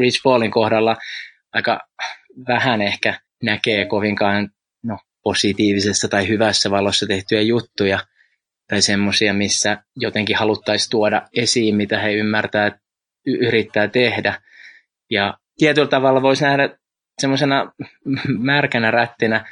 [0.00, 0.96] Rich Paulin kohdalla
[1.52, 1.80] aika
[2.48, 4.50] vähän ehkä näkee kovinkaan
[4.82, 7.98] no, positiivisessa tai hyvässä valossa tehtyjä juttuja
[8.68, 12.78] tai semmoisia, missä jotenkin haluttaisiin tuoda esiin, mitä he ymmärtää,
[13.26, 14.42] yrittää tehdä.
[15.10, 16.78] Ja tietyllä tavalla voisi nähdä
[17.20, 17.72] semmoisena
[18.38, 19.48] märkänä rättinä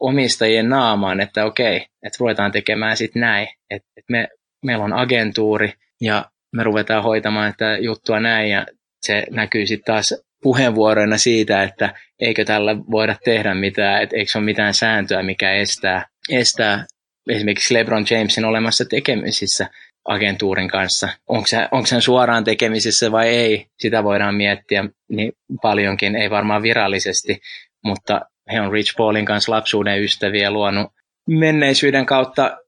[0.00, 3.48] omistajien naamaan, että okei, että ruvetaan tekemään sitten näin.
[3.70, 4.28] Että et me,
[4.64, 8.66] meillä on agentuuri ja me ruvetaan hoitamaan tätä juttua näin ja
[9.02, 14.38] se näkyy sitten taas puheenvuoroina siitä, että eikö tällä voida tehdä mitään, että eikö se
[14.38, 16.86] ole mitään sääntöä, mikä estää, estää
[17.30, 19.70] esimerkiksi LeBron Jamesin olemassa tekemisissä
[20.04, 21.08] agentuurin kanssa.
[21.28, 25.32] Onko se, onko se suoraan tekemisissä vai ei, sitä voidaan miettiä niin
[25.62, 27.40] paljonkin, ei varmaan virallisesti,
[27.84, 28.20] mutta
[28.52, 30.92] he on Rich Paulin kanssa lapsuuden ystäviä luonut
[31.28, 32.58] menneisyyden kautta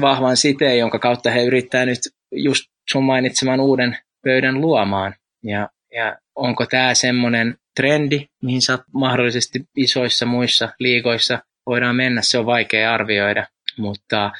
[0.00, 1.98] vahvan siteen, jonka kautta he yrittää nyt
[2.32, 5.14] just sun mainitseman uuden pöydän luomaan.
[5.44, 12.38] Ja, ja onko tämä semmoinen trendi, mihin sä mahdollisesti isoissa muissa liigoissa voidaan mennä, se
[12.38, 13.46] on vaikea arvioida,
[13.78, 14.30] mutta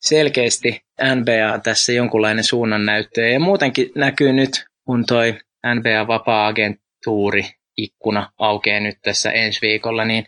[0.00, 0.80] selkeästi
[1.14, 3.20] NBA tässä jonkunlainen suunnannäyttö.
[3.28, 5.38] Ja muutenkin näkyy nyt, kun toi
[5.74, 7.44] NBA vapaa-agentuuri
[7.76, 10.26] ikkuna aukeaa nyt tässä ensi viikolla, niin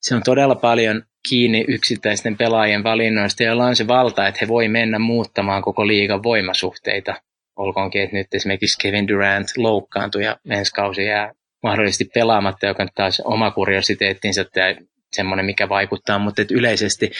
[0.00, 4.68] se on todella paljon kiinni yksittäisten pelaajien valinnoista, joilla on se valta, että he voi
[4.68, 7.14] mennä muuttamaan koko liigan voimasuhteita.
[7.56, 11.32] Olkoonkin, että nyt esimerkiksi Kevin Durant loukkaantui ja ensi kausi jää
[11.62, 14.76] mahdollisesti pelaamatta, joka taas oma kuriositeettinsa tai
[15.12, 17.10] semmoinen, mikä vaikuttaa, mutta että yleisesti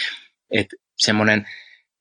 [0.53, 1.47] että semmoinen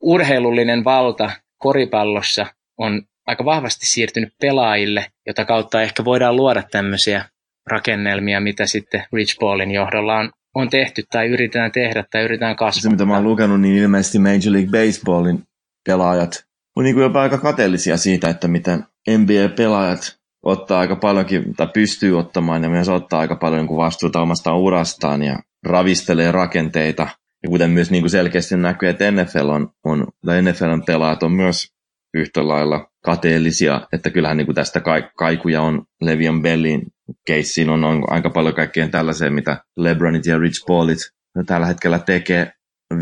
[0.02, 2.46] urheilullinen valta koripallossa
[2.78, 7.26] on aika vahvasti siirtynyt pelaajille, jota kautta ehkä voidaan luoda tämmöisiä
[7.68, 12.82] rakennelmia, mitä sitten Rich Paulin johdolla on, on tehty tai yritetään tehdä tai yritetään kasvattaa.
[12.82, 15.44] Se, mitä mä oon lukenut, niin ilmeisesti Major League Baseballin
[15.86, 21.68] pelaajat on niin kuin jopa aika kateellisia siitä, että miten NBA-pelaajat ottaa aika paljonkin, tai
[21.74, 27.08] pystyy ottamaan ja myös ottaa aika paljon niin vastuuta omasta urastaan ja ravistelee rakenteita–
[27.44, 31.32] ja kuten myös niin kuin selkeästi näkyy, että NFL on, on, tai NFLn pelaajat on
[31.32, 31.68] myös
[32.14, 34.82] yhtä lailla kateellisia, että kyllähän niin kuin tästä
[35.16, 36.82] kaikuja on Levian Bellin
[37.28, 41.00] keissiin on, on aika paljon kaikkeen tällaiseen, mitä LeBronit ja Rich Paulit
[41.46, 42.54] tällä hetkellä tekee.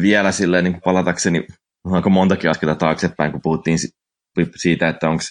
[0.02, 1.48] Vielä silleen niin palatakseni
[1.92, 3.78] aika montakin askelta taaksepäin, kun puhuttiin
[4.56, 5.24] siitä, että onko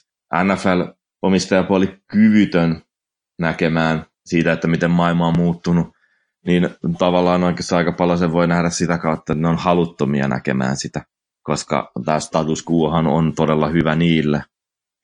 [0.45, 0.83] NFL
[1.23, 2.83] omistajapuoli kyvytön
[3.39, 5.99] näkemään siitä, että miten maailma on muuttunut
[6.47, 10.77] niin tavallaan oikeastaan aika paljon se voi nähdä sitä kautta, että ne on haluttomia näkemään
[10.77, 11.03] sitä,
[11.43, 14.43] koska tämä status quohan on todella hyvä niille.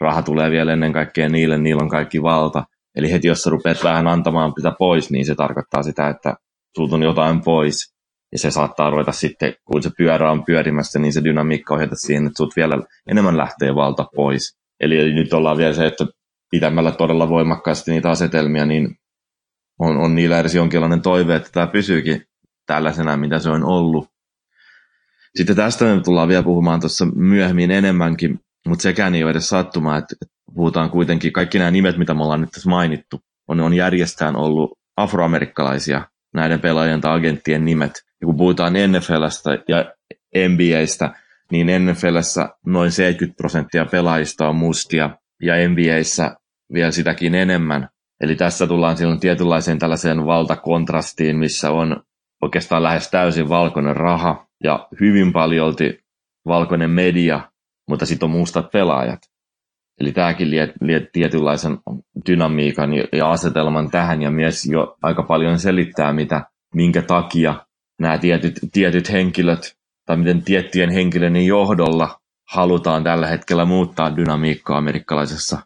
[0.00, 2.64] Raha tulee vielä ennen kaikkea niille, niillä on kaikki valta.
[2.96, 6.34] Eli heti jos sä rupeat vähän antamaan sitä pois, niin se tarkoittaa sitä, että
[6.76, 7.94] sulta on jotain pois.
[8.32, 12.26] Ja se saattaa ruveta sitten, kun se pyörä on pyörimässä, niin se dynamiikka ohjata siihen,
[12.26, 12.78] että sut vielä
[13.10, 14.56] enemmän lähtee valta pois.
[14.80, 16.06] Eli nyt ollaan vielä se, että
[16.50, 18.96] pitämällä todella voimakkaasti niitä asetelmia, niin
[19.78, 22.22] on, on niillä edes jonkinlainen toive, että tämä pysyykin
[22.66, 24.08] tällaisena, mitä se on ollut.
[25.36, 29.98] Sitten tästä me tullaan vielä puhumaan tuossa myöhemmin enemmänkin, mutta sekään ei ole edes sattumaa,
[29.98, 30.14] että
[30.54, 34.78] puhutaan kuitenkin, kaikki nämä nimet, mitä me ollaan nyt tässä mainittu, on, on järjestään ollut
[34.96, 37.92] afroamerikkalaisia, näiden pelaajien tai agenttien nimet.
[38.20, 39.92] Ja kun puhutaan NFLstä ja
[40.48, 41.14] NBAstä,
[41.50, 45.10] niin NFLssä noin 70 prosenttia pelaajista on mustia,
[45.42, 46.36] ja NBAssä
[46.72, 47.88] vielä sitäkin enemmän.
[48.20, 52.02] Eli tässä tullaan silloin tietynlaiseen tällaiseen valtakontrastiin, missä on
[52.42, 55.98] oikeastaan lähes täysin valkoinen raha ja hyvin paljolti
[56.46, 57.40] valkoinen media,
[57.88, 59.20] mutta sitten on mustat pelaajat.
[60.00, 61.78] Eli tämäkin lie, lie tietynlaisen
[62.26, 67.66] dynamiikan ja asetelman tähän ja myös jo aika paljon selittää, mitä, minkä takia
[68.00, 69.76] nämä tietyt, tietyt henkilöt
[70.06, 75.58] tai miten tiettyjen henkilöiden johdolla halutaan tällä hetkellä muuttaa dynamiikkaa amerikkalaisessa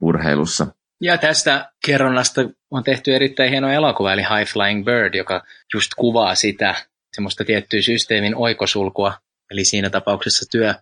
[0.00, 0.66] urheilussa.
[1.00, 5.44] Ja tästä kerronnasta on tehty erittäin hieno elokuva, eli High Flying Bird, joka
[5.74, 6.74] just kuvaa sitä
[7.12, 9.12] semmoista tiettyä systeemin oikosulkua,
[9.50, 10.74] eli siinä tapauksessa työ,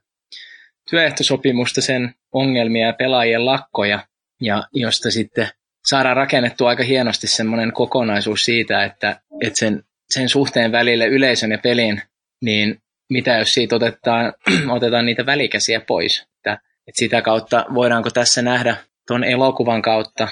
[0.91, 4.07] työehtosopimusta, sen ongelmia ja pelaajien lakkoja,
[4.41, 5.49] ja josta sitten
[5.87, 11.59] saadaan rakennettua aika hienosti semmoinen kokonaisuus siitä, että, että sen, sen suhteen välille yleisön ja
[11.59, 12.03] pelin,
[12.43, 14.33] niin mitä jos siitä otetaan,
[14.77, 16.21] otetaan niitä välikäsiä pois.
[16.21, 16.53] Että,
[16.87, 20.29] että sitä kautta voidaanko tässä nähdä tuon elokuvan kautta,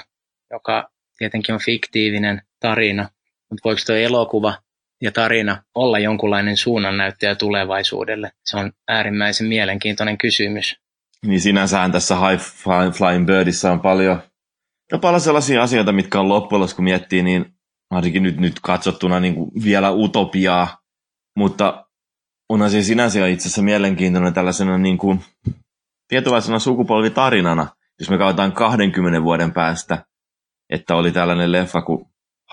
[0.51, 3.09] joka tietenkin on fiktiivinen tarina,
[3.49, 4.53] mutta voiko tuo elokuva
[5.01, 8.31] ja tarina olla jonkunlainen suunnannäyttäjä tulevaisuudelle?
[8.45, 10.82] Se on äärimmäisen mielenkiintoinen kysymys.
[11.23, 12.43] Niin sinänsähän tässä High
[12.93, 14.21] Flying Birdissä on paljon,
[14.91, 17.55] ja paljon sellaisia asioita, mitkä on loppujen kun miettii, niin
[17.91, 20.77] ainakin nyt, nyt katsottuna niin kuin vielä utopiaa,
[21.37, 21.85] mutta
[22.49, 25.19] on se sinänsä itse asiassa mielenkiintoinen tällaisena niin kuin,
[26.07, 27.67] tietynlaisena sukupolvitarinana,
[27.99, 30.05] jos me katsotaan 20 vuoden päästä,
[30.69, 32.05] että oli tällainen leffa kuin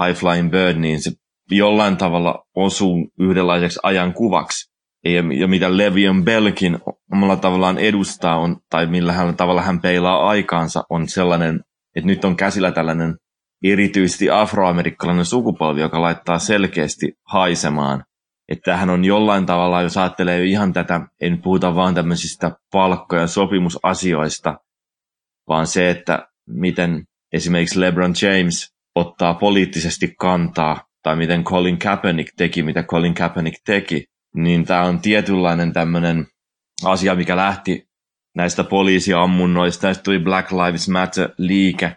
[0.05, 1.11] High Flying Bird, niin se
[1.51, 4.70] jollain tavalla osuu yhdenlaiseksi ajankuvaksi.
[4.70, 4.70] Ja,
[5.05, 6.79] ja mitä Levion Belkin
[7.13, 11.61] omalla tavallaan edustaa, on, tai millä hän, tavalla hän peilaa aikaansa, on sellainen,
[11.97, 13.17] että nyt on käsillä tällainen
[13.65, 18.05] erityisesti afroamerikkalainen sukupolvi, joka laittaa selkeästi haisemaan.
[18.49, 23.27] Että hän on jollain tavalla, jos ajattelee ihan tätä, en puhuta vaan tämmöisistä palkko- ja
[23.27, 24.59] sopimusasioista,
[25.49, 32.63] vaan se, että miten esimerkiksi LeBron James ottaa poliittisesti kantaa, tai miten Colin Kaepernick teki,
[32.63, 36.27] mitä Colin Kaepernick teki, niin tämä on tietynlainen tämmöinen
[36.85, 37.89] asia, mikä lähti
[38.37, 41.97] näistä poliisiammunnoista, ja tuli Black Lives Matter-liike,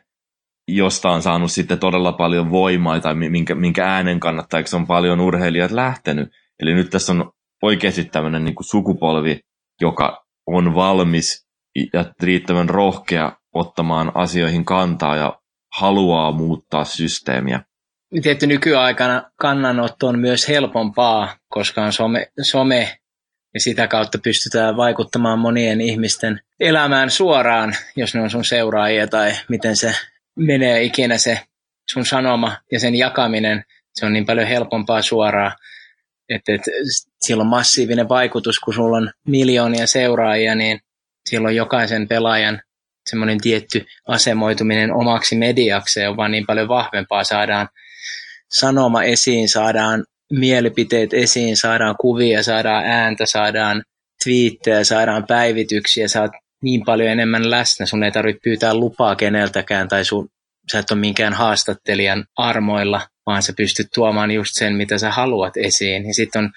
[0.67, 5.71] josta on saanut sitten todella paljon voimaa, tai minkä, minkä äänen kannattajaksi on paljon urheilijat
[5.71, 6.29] lähtenyt.
[6.59, 9.39] Eli nyt tässä on oikeasti tämmöinen niin sukupolvi,
[9.81, 11.47] joka on valmis
[11.93, 15.39] ja riittävän rohkea ottamaan asioihin kantaa ja
[15.73, 17.61] haluaa muuttaa systeemiä.
[18.21, 22.97] Tietty nykyaikana kannanotto on myös helpompaa, koska on some, some
[23.53, 29.33] ja sitä kautta pystytään vaikuttamaan monien ihmisten elämään suoraan, jos ne on sun seuraajia tai
[29.49, 29.95] miten se
[30.35, 31.39] menee ikinä se
[31.91, 33.63] sun sanoma ja sen jakaminen.
[33.93, 35.51] Se on niin paljon helpompaa suoraan,
[36.29, 36.71] että, että
[37.21, 40.79] sillä on massiivinen vaikutus, kun sulla on miljoonia seuraajia, niin
[41.29, 42.61] silloin jokaisen pelaajan
[43.09, 47.23] semmoinen tietty asemoituminen omaksi mediakseen on vaan niin paljon vahvempaa.
[47.23, 47.69] Saadaan
[48.53, 53.83] sanoma esiin, saadaan mielipiteet esiin, saadaan kuvia, saadaan ääntä, saadaan
[54.23, 56.31] twiittejä, saadaan päivityksiä, saat
[56.63, 60.29] niin paljon enemmän läsnä, sun ei tarvitse pyytää lupaa keneltäkään tai sun,
[60.71, 65.57] sä et ole minkään haastattelijan armoilla, vaan sä pystyt tuomaan just sen, mitä sä haluat
[65.57, 66.05] esiin.
[66.07, 66.51] Ja sitten on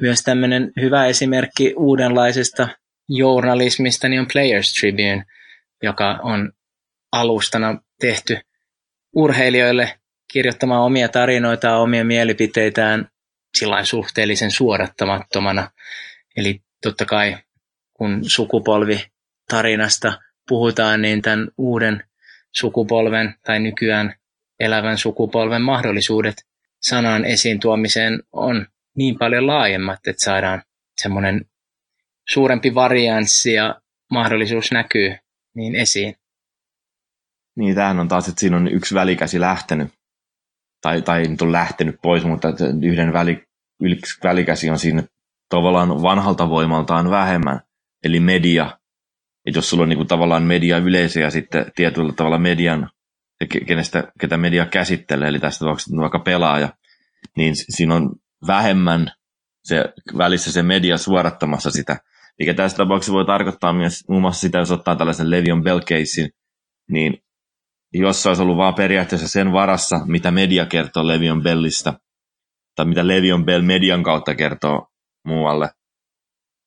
[0.00, 2.68] myös tämmöinen hyvä esimerkki uudenlaisesta
[3.08, 5.24] journalismista, niin on Players Tribune,
[5.82, 6.52] joka on
[7.12, 8.38] alustana tehty
[9.16, 9.98] urheilijoille
[10.34, 13.08] kirjoittamaan omia tarinoita, omia mielipiteitään
[13.58, 15.70] sillä suhteellisen suodattamattomana.
[16.36, 17.36] Eli totta kai
[17.92, 19.06] kun sukupolvi
[19.50, 20.12] tarinasta
[20.48, 22.04] puhutaan, niin tämän uuden
[22.52, 24.14] sukupolven tai nykyään
[24.60, 26.34] elävän sukupolven mahdollisuudet
[26.80, 28.66] sanan esiin tuomiseen on
[28.96, 30.62] niin paljon laajemmat, että saadaan
[31.02, 31.44] semmoinen
[32.28, 35.16] suurempi varianssi ja mahdollisuus näkyy
[35.54, 36.16] niin esiin.
[37.56, 39.88] Niin, tämähän on taas, että siinä on yksi välikäsi lähtenyt,
[40.84, 42.48] tai, tai nyt ole lähtenyt pois, mutta
[42.82, 43.44] yhden väli,
[44.24, 45.02] välikäsi on siinä
[45.48, 47.60] tavallaan vanhalta voimaltaan vähemmän,
[48.02, 48.78] eli media.
[49.46, 52.90] Et jos sulla on niin kuin, tavallaan media yleisö ja sitten tietyllä tavalla median,
[53.66, 55.64] kenestä, ketä media käsittelee, eli tästä
[55.96, 56.68] vaikka pelaaja,
[57.36, 58.10] niin siinä on
[58.46, 59.10] vähemmän
[59.64, 59.84] se,
[60.18, 61.96] välissä se media suorattamassa sitä.
[62.38, 65.80] Mikä tässä tapauksessa voi tarkoittaa myös muun muassa sitä, jos ottaa tällaisen Levion Bell
[66.90, 67.22] niin
[67.94, 71.92] jos se olisi ollut vaan periaatteessa sen varassa, mitä media kertoo Levion Bellistä,
[72.76, 74.86] tai mitä Levion Bell median kautta kertoo
[75.26, 75.70] muualle,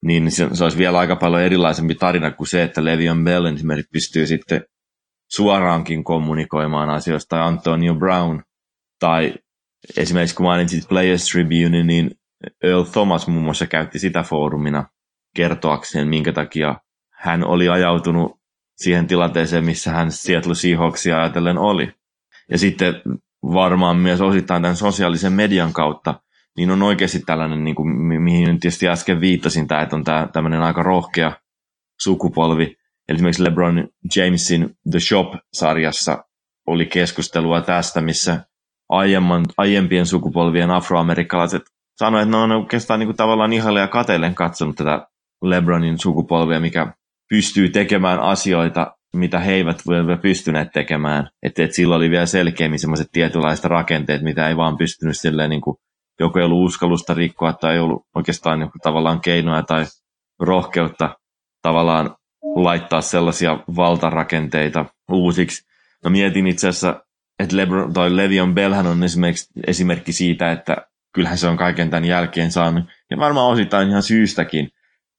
[0.05, 3.89] niin se, se olisi vielä aika paljon erilaisempi tarina kuin se, että Levion Bell esimerkiksi
[3.93, 4.65] pystyy sitten
[5.31, 8.43] suoraankin kommunikoimaan asioista, tai Antonio Brown,
[8.99, 9.33] tai
[9.97, 12.11] esimerkiksi kun mainitsit Players Tribune, niin
[12.63, 14.89] Earl Thomas muun muassa käytti sitä foorumina
[15.35, 16.75] kertoakseen, minkä takia
[17.13, 18.36] hän oli ajautunut
[18.77, 21.91] siihen tilanteeseen, missä hän Seattle Seahawksia ajatellen oli.
[22.51, 23.01] Ja sitten
[23.43, 26.21] varmaan myös osittain tämän sosiaalisen median kautta,
[26.57, 27.89] niin on oikeasti tällainen, niin kuin,
[28.23, 31.31] mihin nyt tietysti äsken viittasin, tämä, että on tämä, tämmöinen aika rohkea
[32.01, 32.77] sukupolvi,
[33.09, 36.23] Eli esimerkiksi LeBron Jamesin The Shop-sarjassa
[36.67, 38.45] oli keskustelua tästä, missä
[38.89, 41.61] aiemman, aiempien sukupolvien afroamerikkalaiset
[41.95, 45.07] sanoivat, että ne on oikeastaan niin kuin tavallaan ihalle ja katellen katsonut tätä
[45.41, 46.93] LeBronin sukupolvia, mikä
[47.29, 49.83] pystyy tekemään asioita, mitä he eivät
[50.21, 51.29] pystyneet tekemään.
[51.43, 55.61] Että et sillä oli vielä selkeämmin sellaiset tietynlaiset rakenteet, mitä ei vaan pystynyt silleen niin
[55.61, 55.77] kuin,
[56.19, 59.85] joku ei ollut uskallusta rikkoa tai ei ollut oikeastaan joku tavallaan keinoja tai
[60.39, 61.17] rohkeutta
[61.61, 62.15] tavallaan
[62.55, 65.67] laittaa sellaisia valtarakenteita uusiksi.
[66.03, 67.01] No mietin itse asiassa,
[67.39, 70.77] että Lebron, toi Levion Bellhän on esimerkiksi esimerkki siitä, että
[71.13, 74.69] kyllähän se on kaiken tämän jälkeen saanut, ja varmaan osittain ihan syystäkin,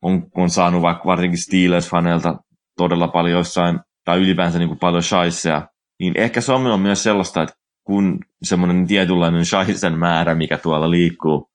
[0.03, 2.39] on, on saanut vaikka varsinkin Steelers-faneilta
[2.77, 5.69] todella paljon jossain, tai ylipäänsä niin kuin paljon shaisseja,
[6.01, 11.51] niin ehkä se on myös sellaista, että kun semmoinen tietynlainen shaisen määrä, mikä tuolla liikkuu,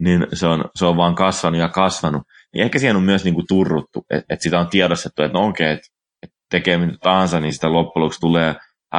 [0.00, 2.22] niin se on, se on vaan kasvanut ja kasvanut,
[2.54, 5.46] niin ehkä siihen on myös niin kuin turruttu, että, että sitä on tiedostettu, että no
[5.46, 5.88] okei, okay, että,
[6.22, 8.54] että tekee mitä tahansa, niin sitä loppujen lopuksi tulee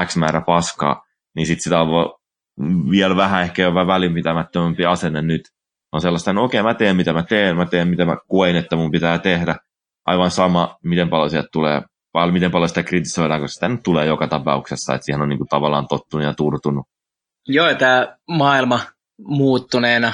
[0.06, 1.04] X määrä paskaa,
[1.36, 1.88] niin sitten sitä on
[2.92, 5.42] vielä vähän ehkä jo välinpitämättömämpi asenne nyt.
[5.92, 8.76] On sellaista, no okei, mä teen mitä mä teen, mä teen mitä mä koen, että
[8.76, 9.56] mun pitää tehdä.
[10.06, 11.82] Aivan sama, miten paljon sieltä tulee,
[12.14, 15.38] vai miten paljon sitä kritisoidaan, koska sitä nyt tulee joka tapauksessa, että siihen on niin
[15.38, 16.86] kuin tavallaan tottunut ja turtunut.
[17.48, 18.80] Joo, tämä maailma
[19.28, 20.14] muuttuneena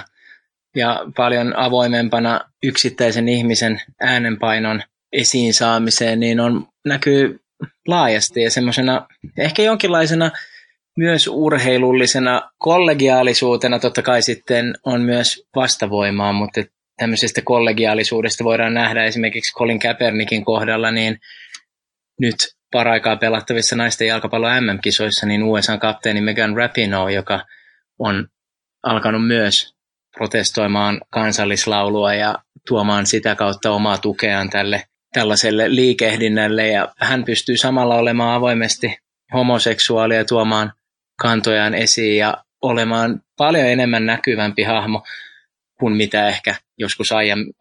[0.75, 7.39] ja paljon avoimempana yksittäisen ihmisen äänenpainon esiin saamiseen, niin on, näkyy
[7.87, 9.07] laajasti ja semmoisena
[9.37, 10.31] ehkä jonkinlaisena
[10.97, 16.61] myös urheilullisena kollegiaalisuutena totta kai sitten on myös vastavoimaa, mutta
[16.97, 21.19] tämmöisestä kollegiaalisuudesta voidaan nähdä esimerkiksi Colin Kaepernickin kohdalla, niin
[22.19, 22.35] nyt
[22.71, 27.45] paraikaa pelattavissa naisten jalkapallon MM-kisoissa, niin USA-kapteeni Megan Rapinoe, joka
[27.99, 28.27] on
[28.83, 29.73] alkanut myös
[30.17, 32.35] protestoimaan kansallislaulua ja
[32.67, 34.83] tuomaan sitä kautta omaa tukeaan tälle
[35.13, 36.67] tällaiselle liikehdinnälle.
[36.67, 38.97] Ja hän pystyy samalla olemaan avoimesti
[39.33, 40.73] homoseksuaalia tuomaan
[41.21, 45.03] kantojaan esiin ja olemaan paljon enemmän näkyvämpi hahmo
[45.79, 47.09] kuin mitä ehkä joskus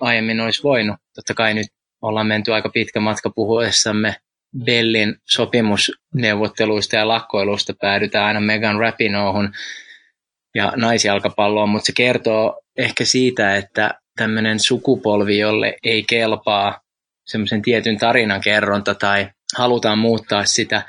[0.00, 0.96] aiemmin olisi voinut.
[1.14, 1.66] Totta kai nyt
[2.02, 4.16] ollaan menty aika pitkä matka puhuessamme
[4.64, 9.52] Bellin sopimusneuvotteluista ja lakkoiluista päädytään aina Megan Rapinohun
[10.54, 16.80] ja naisjalkapalloon, mutta se kertoo ehkä siitä, että tämmöinen sukupolvi, jolle ei kelpaa
[17.26, 20.82] semmoisen tietyn tarinan kerronta tai halutaan muuttaa sitä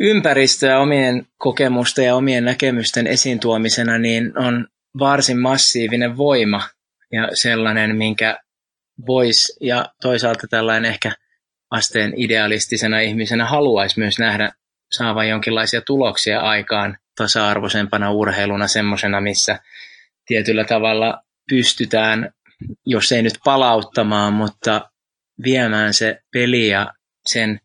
[0.00, 4.66] ympäristöä omien kokemusten ja omien näkemysten esiin tuomisena, niin on
[4.98, 6.62] varsin massiivinen voima
[7.12, 8.38] ja sellainen, minkä
[9.06, 11.12] voisi ja toisaalta tällainen ehkä
[11.70, 14.52] asteen idealistisena ihmisenä haluaisi myös nähdä
[14.90, 19.58] saavan jonkinlaisia tuloksia aikaan tasa-arvoisempana urheiluna semmoisena, missä
[20.26, 22.32] tietyllä tavalla pystytään,
[22.86, 24.90] jos ei nyt palauttamaan, mutta
[25.44, 26.92] viemään se peli ja
[27.26, 27.60] sen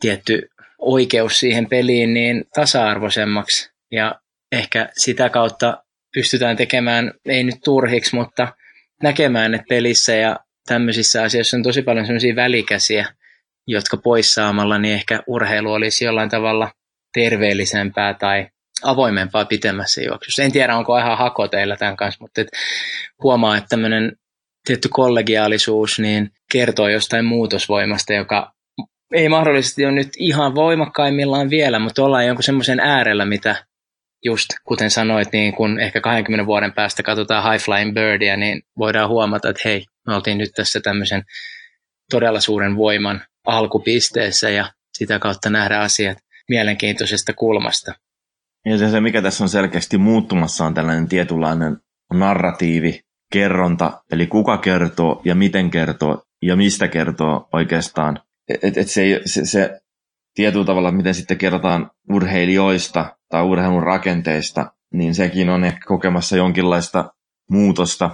[0.00, 0.48] tietty
[0.86, 3.70] oikeus siihen peliin niin tasa-arvoisemmaksi.
[3.92, 4.14] Ja
[4.52, 5.84] ehkä sitä kautta
[6.14, 8.48] pystytään tekemään, ei nyt turhiksi, mutta
[9.02, 13.06] näkemään, että pelissä ja tämmöisissä asioissa on tosi paljon sellaisia välikäsiä,
[13.66, 16.70] jotka poissaamalla, niin ehkä urheilu olisi jollain tavalla
[17.14, 18.48] terveellisempää tai
[18.82, 20.42] avoimempaa pitemmässä juoksussa.
[20.42, 22.48] En tiedä, onko ihan hako teillä tämän kanssa, mutta et
[23.22, 24.12] huomaa, että tämmöinen
[24.66, 28.55] tietty kollegiaalisuus niin kertoo jostain muutosvoimasta, joka
[29.12, 33.66] ei mahdollisesti ole nyt ihan voimakkaimmillaan vielä, mutta ollaan jonkun semmoisen äärellä, mitä
[34.24, 39.08] just kuten sanoit, niin kun ehkä 20 vuoden päästä katsotaan High Flying Birdia, niin voidaan
[39.08, 41.22] huomata, että hei, me oltiin nyt tässä tämmöisen
[42.10, 47.92] todella suuren voiman alkupisteessä ja sitä kautta nähdä asiat mielenkiintoisesta kulmasta.
[48.66, 51.76] Ja se, se, mikä tässä on selkeästi muuttumassa, on tällainen tietynlainen
[52.12, 53.00] narratiivi,
[53.32, 58.20] kerronta, eli kuka kertoo ja miten kertoo ja mistä kertoo oikeastaan.
[58.48, 59.80] Et, et se, se, se
[60.34, 67.10] tietyllä tavalla, miten sitten kerrotaan urheilijoista tai urheilun rakenteista, niin sekin on ehkä kokemassa jonkinlaista
[67.50, 68.10] muutosta,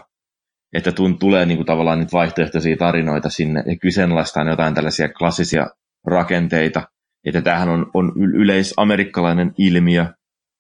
[0.73, 5.67] että tun, tulee niin kuin tavallaan niitä vaihtoehtoisia tarinoita sinne ja kyseenalaistaan jotain tällaisia klassisia
[6.07, 6.89] rakenteita.
[7.25, 10.07] Että tämähän on, on yleisamerikkalainen ilmiö,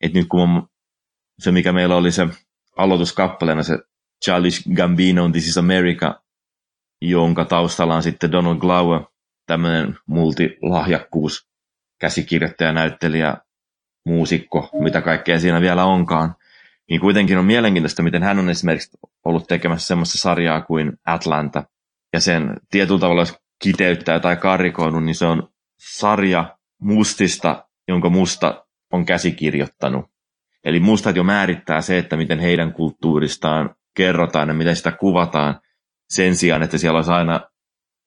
[0.02, 0.68] että nyt kun on
[1.38, 2.26] se, mikä meillä oli se
[2.76, 3.78] aloituskappaleena, se
[4.24, 6.22] Charles Gambino, This is America,
[7.00, 9.00] jonka taustalla on sitten Donald Glover,
[9.46, 11.48] tämmöinen multilahjakkuus,
[12.00, 13.36] käsikirjoittaja, näyttelijä,
[14.06, 16.34] muusikko, mitä kaikkea siinä vielä onkaan.
[16.90, 21.64] Niin kuitenkin on mielenkiintoista, miten hän on esimerkiksi ollut tekemässä semmoista sarjaa kuin Atlanta.
[22.12, 28.66] Ja sen tietyllä tavalla, jos kiteyttää tai karikoinut, niin se on sarja mustista, jonka musta
[28.92, 30.04] on käsikirjoittanut.
[30.64, 35.60] Eli mustat jo määrittää se, että miten heidän kulttuuristaan kerrotaan ja miten sitä kuvataan
[36.08, 37.40] sen sijaan, että siellä olisi aina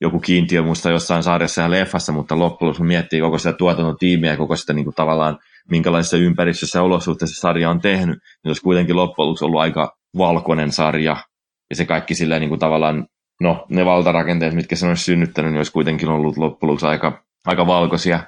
[0.02, 4.38] joku kiintiö muista jossain sarjassa ja leffassa, mutta loppujen lopuksi miettii koko sitä tuotantotiimiä ja
[4.38, 5.40] koko sitä niin kuin tavallaan
[5.70, 10.72] minkälaisessa ympäristössä ja olosuhteissa sarja on tehnyt, niin olisi kuitenkin loppujen lopuksi ollut aika valkoinen
[10.72, 11.18] sarja.
[11.70, 13.08] Ja se kaikki sillä niin kuin tavallaan,
[13.42, 17.68] no ne valtarakenteet, mitkä se olisi synnyttänyt, niin olisi kuitenkin ollut loppujen lopuksi aika, aika
[17.68, 18.20] valkoisia.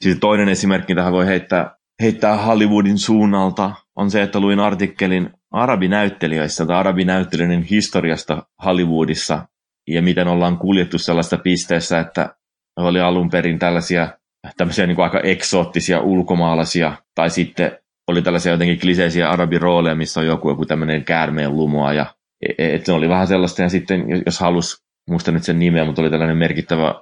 [0.00, 6.66] Sitten toinen esimerkki tähän voi heittää, heittää Hollywoodin suunnalta, on se, että luin artikkelin arabinäyttelijöistä
[6.66, 9.48] tai arabinäyttelijöiden historiasta Hollywoodissa
[9.86, 12.34] ja miten ollaan kuljettu sellaista pisteessä, että
[12.76, 14.08] oli alun perin tällaisia
[14.56, 17.78] tämmöisiä niin kuin aika eksoottisia ulkomaalaisia, tai sitten
[18.08, 22.06] oli tällaisia jotenkin kliseisiä arabirooleja, missä on joku, joku tämmöinen käärmeen lumoa, ja
[22.48, 25.84] e, e, että se oli vähän sellaista, ja sitten jos halus, muista nyt sen nimeä,
[25.84, 26.94] mutta oli tällainen merkittävä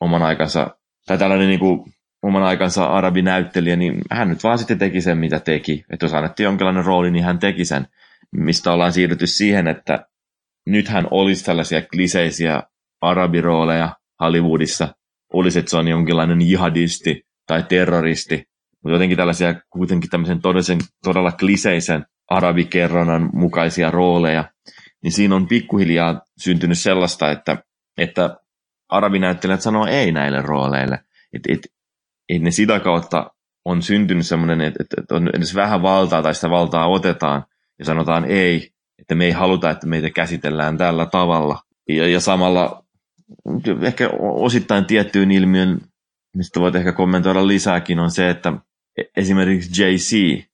[0.00, 1.84] oman aikansa, tai tällainen niin kuin
[2.22, 5.84] oman aikansa arabinäyttelijä, niin hän nyt vaan sitten teki sen, mitä teki.
[5.90, 7.86] Että jos annettiin jonkinlainen rooli, niin hän teki sen.
[8.36, 10.06] Mistä ollaan siirrytty siihen, että
[10.66, 12.62] nythän olisi tällaisia kliseisiä
[13.00, 14.88] arabirooleja Hollywoodissa,
[15.32, 18.44] olisi, että se on jonkinlainen jihadisti tai terroristi,
[18.82, 24.44] mutta jotenkin tällaisia kuitenkin tämmöisen todellisen, todella kliseisen arabikerronnan mukaisia rooleja,
[25.02, 27.56] niin siinä on pikkuhiljaa syntynyt sellaista, että,
[27.98, 28.36] että
[28.88, 30.98] arabinäyttelijät sanoo ei näille rooleille.
[31.32, 31.60] Että et,
[32.28, 33.30] et ne sitä kautta
[33.64, 37.44] on syntynyt semmoinen, että, että on edes vähän valtaa tai sitä valtaa otetaan
[37.78, 41.58] ja sanotaan ei, että me ei haluta, että meitä käsitellään tällä tavalla.
[41.88, 42.84] Ja, ja samalla
[43.82, 45.80] ehkä osittain tiettyyn ilmiön,
[46.36, 48.52] mistä voit ehkä kommentoida lisääkin, on se, että
[49.16, 50.44] esimerkiksi JC,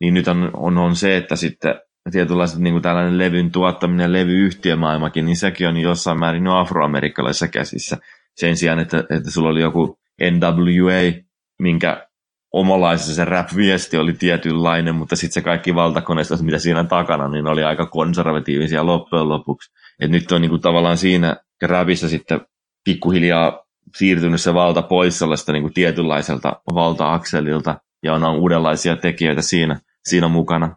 [0.00, 1.80] niin nyt on, on, on se, että sitten
[2.12, 7.98] tietynlaiset niin kuin tällainen levyn tuottaminen, levyyhtiömaailmakin, niin sekin on jossain määrin jo afroamerikkalaisissa käsissä.
[8.36, 11.22] Sen sijaan, että, että sulla oli joku NWA,
[11.58, 12.08] minkä
[12.52, 17.64] omalaisessa se rap-viesti oli tietynlainen, mutta sitten se kaikki valtakoneistot, mitä siinä takana, niin oli
[17.64, 19.72] aika konservatiivisia loppujen lopuksi.
[20.00, 22.40] Et nyt on niinku tavallaan siinä rapissa sitten
[22.84, 23.66] pikkuhiljaa
[23.96, 30.28] siirtynyt se valta pois sellaista niinku tietynlaiselta valta-akselilta, ja on, on uudenlaisia tekijöitä siinä, siinä
[30.28, 30.76] mukana.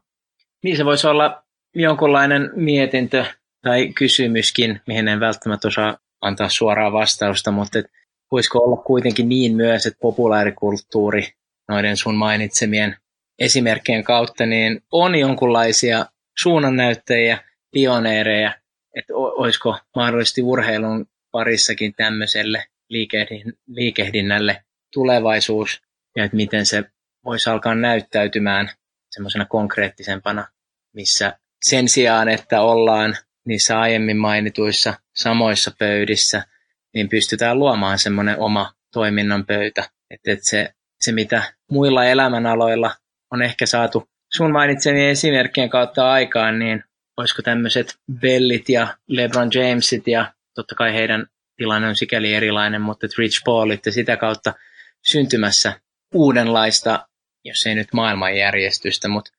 [0.63, 1.43] Niin se voisi olla
[1.75, 3.25] jonkunlainen mietintö
[3.61, 7.85] tai kysymyskin, mihin en välttämättä osaa antaa suoraa vastausta, mutta et
[8.31, 11.27] voisiko olla kuitenkin niin myös, että populaarikulttuuri
[11.69, 12.97] noiden sun mainitsemien
[13.39, 16.05] esimerkkien kautta, niin on jonkunlaisia
[16.37, 17.37] suunnannäyttäjiä,
[17.71, 18.53] pioneereja,
[18.95, 22.65] että olisiko mahdollisesti urheilun parissakin tämmöiselle
[23.67, 24.63] liikehdinnälle
[24.93, 25.81] tulevaisuus
[26.15, 26.83] ja että miten se
[27.25, 28.71] voisi alkaa näyttäytymään
[29.11, 30.47] semmoisena konkreettisempana,
[30.95, 36.43] missä sen sijaan, että ollaan niissä aiemmin mainituissa samoissa pöydissä,
[36.93, 39.89] niin pystytään luomaan semmoinen oma toiminnan pöytä.
[40.09, 42.95] Että se se, mitä muilla elämänaloilla
[43.31, 46.83] on ehkä saatu sun mainitsemien esimerkkien kautta aikaan, niin
[47.17, 51.25] olisiko tämmöiset Bellit ja LeBron Jamesit ja totta kai heidän
[51.57, 54.53] tilanne on sikäli erilainen, mutta Rich Paulit ja sitä kautta
[55.05, 55.81] syntymässä
[56.13, 57.07] uudenlaista,
[57.45, 59.31] jos ei nyt maailmanjärjestystä, mutta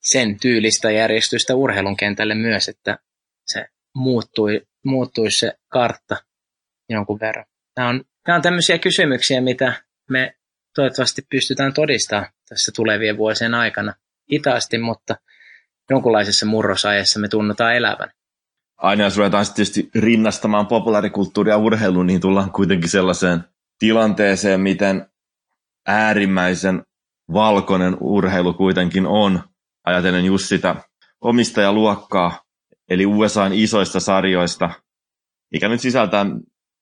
[0.00, 2.98] sen tyylistä järjestystä urheilun kentälle myös, että
[3.46, 6.16] se muuttui, muuttuisi se kartta
[6.88, 7.44] jonkun verran.
[7.76, 9.72] Nämä on, nämä on tämmöisiä kysymyksiä, mitä
[10.10, 10.34] me
[10.74, 13.94] toivottavasti pystytään todistamaan tässä tulevien vuosien aikana.
[14.32, 15.16] Hitaasti, mutta
[15.90, 18.10] jonkunlaisessa murrosajassa me tunnutaan elävän.
[18.76, 23.44] Aina jos ruvetaan tietysti rinnastamaan populaarikulttuuria urheiluun, niin tullaan kuitenkin sellaiseen
[23.78, 25.06] tilanteeseen, miten
[25.86, 26.82] äärimmäisen
[27.32, 29.40] valkoinen urheilu kuitenkin on.
[29.86, 30.76] Ajatellen just sitä
[31.20, 32.42] omistajaluokkaa,
[32.88, 34.70] eli USAn isoista sarjoista,
[35.52, 36.26] mikä nyt sisältää,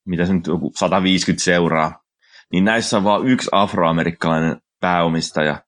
[0.07, 0.45] mitä se nyt
[0.77, 2.05] 150 seuraa,
[2.53, 5.63] niin näissä on vain yksi afroamerikkalainen pääomistaja,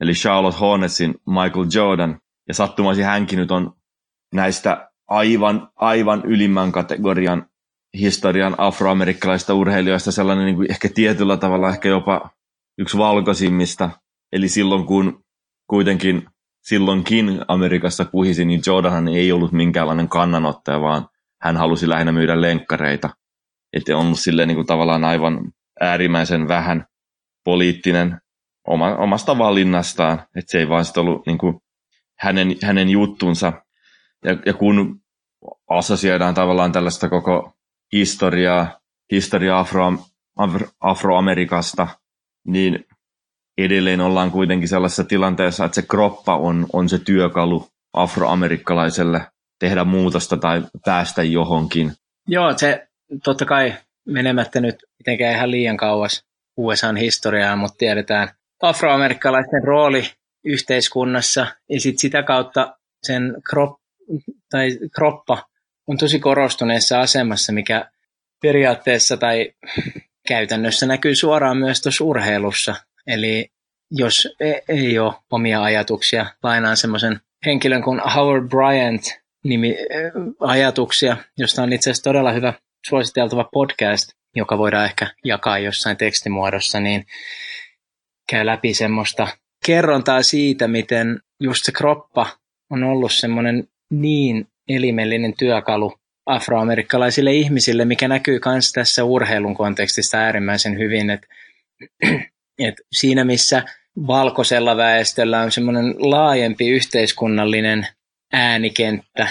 [0.00, 3.72] eli Charlotte Hornetsin Michael Jordan, ja sattumaisin hänkin nyt on
[4.34, 7.46] näistä aivan, aivan ylimmän kategorian
[7.98, 12.30] historian afroamerikkalaisista urheilijoista sellainen niin kuin ehkä tietyllä tavalla ehkä jopa
[12.78, 13.90] yksi valkoisimmista.
[14.32, 15.24] Eli silloin kun
[15.70, 16.26] kuitenkin
[16.62, 21.08] silloinkin Amerikassa puhisi, niin Jordanhan ei ollut minkäänlainen kannanottaja, vaan
[21.42, 23.10] hän halusi lähinnä myydä lenkkareita.
[23.72, 26.86] Että on ollut silleen niin kuin tavallaan aivan äärimmäisen vähän
[27.44, 28.20] poliittinen
[28.66, 31.60] oma, omasta valinnastaan, että se ei vaan ollut niin kuin
[32.18, 33.52] hänen, hänen juttunsa.
[34.24, 35.00] Ja, ja kun
[35.70, 37.52] assosioidaan tavallaan tällaista koko
[37.92, 38.78] historiaa,
[39.12, 39.92] historia Afro,
[40.80, 41.88] Afroamerikasta,
[42.46, 42.84] niin
[43.58, 49.26] edelleen ollaan kuitenkin sellaisessa tilanteessa, että se kroppa on, on se työkalu afroamerikkalaiselle
[49.58, 51.92] tehdä muutosta tai päästä johonkin.
[52.28, 52.88] Joo, se
[53.24, 53.74] totta kai
[54.06, 56.24] menemättä nyt mitenkään ihan liian kauas
[56.56, 58.28] USAn historiaa, mutta tiedetään
[58.62, 60.04] afroamerikkalaisten rooli
[60.44, 63.80] yhteiskunnassa ja sit sitä kautta sen krop,
[64.50, 65.46] tai kroppa
[65.86, 67.90] on tosi korostuneessa asemassa, mikä
[68.42, 69.52] periaatteessa tai
[70.28, 72.74] käytännössä näkyy suoraan myös tuossa urheilussa.
[73.06, 73.48] Eli
[73.90, 79.02] jos e- ei ole omia ajatuksia, lainaan semmoisen henkilön kuin Howard Bryant
[79.44, 79.76] nimi,
[80.40, 82.52] ajatuksia, josta on itse asiassa todella hyvä
[82.88, 87.06] suositeltava podcast, joka voidaan ehkä jakaa jossain tekstimuodossa, niin
[88.30, 89.28] käy läpi semmoista
[89.66, 92.26] kerrontaa siitä, miten just se kroppa
[92.70, 95.94] on ollut semmoinen niin elimellinen työkalu
[96.26, 101.26] afroamerikkalaisille ihmisille, mikä näkyy myös tässä urheilun kontekstista äärimmäisen hyvin, että
[102.68, 103.62] et siinä missä
[104.06, 107.86] valkoisella väestöllä on semmoinen laajempi yhteiskunnallinen
[108.32, 109.28] äänikenttä,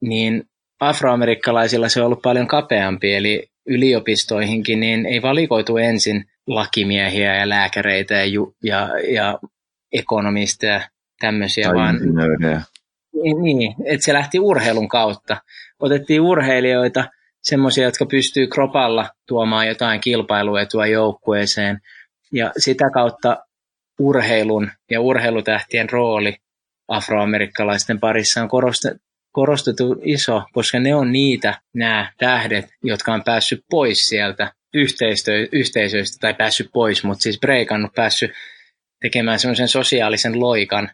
[0.00, 0.44] niin
[0.80, 8.14] afroamerikkalaisilla se on ollut paljon kapeampi, eli yliopistoihinkin niin ei valikoitu ensin lakimiehiä ja lääkäreitä
[8.14, 9.38] ja, ju, ja, ja
[9.92, 10.80] ekonomisteja
[11.20, 11.96] tämmöisiä, tai vaan
[13.22, 15.36] niin, niin, että se lähti urheilun kautta.
[15.80, 17.04] Otettiin urheilijoita,
[17.42, 21.80] semmoisia, jotka pystyy kropalla tuomaan jotain kilpailuetua joukkueeseen,
[22.32, 23.36] ja sitä kautta
[23.98, 26.36] urheilun ja urheilutähtien rooli
[26.88, 28.48] afroamerikkalaisten parissa on
[29.38, 34.52] korostettu iso, koska ne on niitä nämä tähdet, jotka on päässyt pois sieltä
[35.52, 38.30] yhteisöistä tai päässyt pois, mutta siis breikannut, päässyt
[39.00, 40.90] tekemään semmoisen sosiaalisen loikan,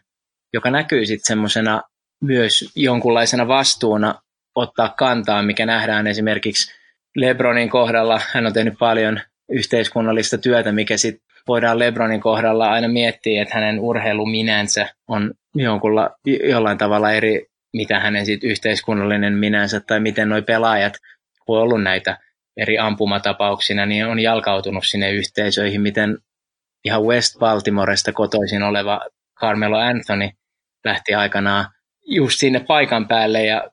[0.53, 1.81] joka näkyy sitten semmoisena
[2.23, 4.21] myös jonkunlaisena vastuuna
[4.55, 6.73] ottaa kantaa, mikä nähdään esimerkiksi
[7.15, 8.21] Lebronin kohdalla.
[8.33, 9.19] Hän on tehnyt paljon
[9.49, 15.33] yhteiskunnallista työtä, mikä sitten voidaan Lebronin kohdalla aina miettiä, että hänen urheiluminänsä on
[16.49, 20.93] jollain tavalla eri, mitä hänen sit yhteiskunnallinen minänsä tai miten nuo pelaajat,
[21.45, 22.17] kun on ollut näitä
[22.57, 26.17] eri ampumatapauksina, niin on jalkautunut sinne yhteisöihin, miten
[26.85, 29.01] ihan West Baltimoresta kotoisin oleva
[29.39, 30.29] Carmelo Anthony
[30.85, 31.65] lähti aikanaan
[32.05, 33.69] just sinne paikan päälle ja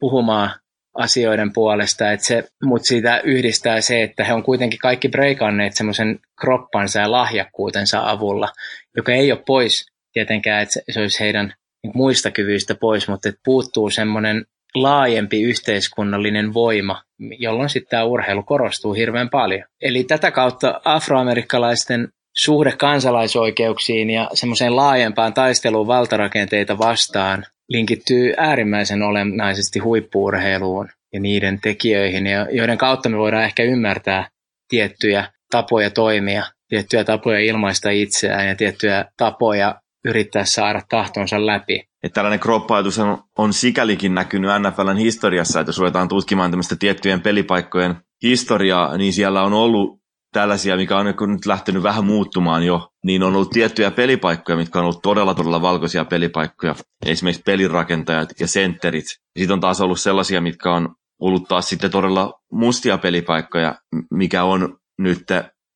[0.00, 0.50] puhumaan
[0.94, 6.18] asioiden puolesta, että se, mutta siitä yhdistää se, että he on kuitenkin kaikki breikanneet semmoisen
[6.40, 8.48] kroppansa ja lahjakkuutensa avulla,
[8.96, 11.54] joka ei ole pois tietenkään, että se olisi heidän
[11.94, 17.02] muista kyvyistä pois, mutta että puuttuu semmoinen laajempi yhteiskunnallinen voima,
[17.38, 19.64] jolloin sitten tämä urheilu korostuu hirveän paljon.
[19.82, 29.78] Eli tätä kautta afroamerikkalaisten suhde kansalaisoikeuksiin ja semmoiseen laajempaan taisteluun valtarakenteita vastaan linkittyy äärimmäisen olennaisesti
[29.78, 34.28] huippuurheiluun ja niiden tekijöihin, joiden kautta me voidaan ehkä ymmärtää
[34.68, 41.88] tiettyjä tapoja toimia, tiettyjä tapoja ilmaista itseään ja tiettyjä tapoja yrittää saada tahtonsa läpi.
[42.02, 47.20] Että tällainen kroppaitus on, on sikälikin näkynyt NFLn historiassa, että jos ruvetaan tutkimaan tämmöistä tiettyjen
[47.20, 50.00] pelipaikkojen historiaa, niin siellä on ollut
[50.32, 54.84] tällaisia, mikä on nyt lähtenyt vähän muuttumaan jo, niin on ollut tiettyjä pelipaikkoja, mitkä on
[54.84, 56.74] ollut todella todella valkoisia pelipaikkoja.
[57.06, 59.04] Esimerkiksi pelirakentajat ja sentterit.
[59.38, 63.74] Sitten on taas ollut sellaisia, mitkä on ollut taas sitten todella mustia pelipaikkoja,
[64.10, 65.24] mikä on nyt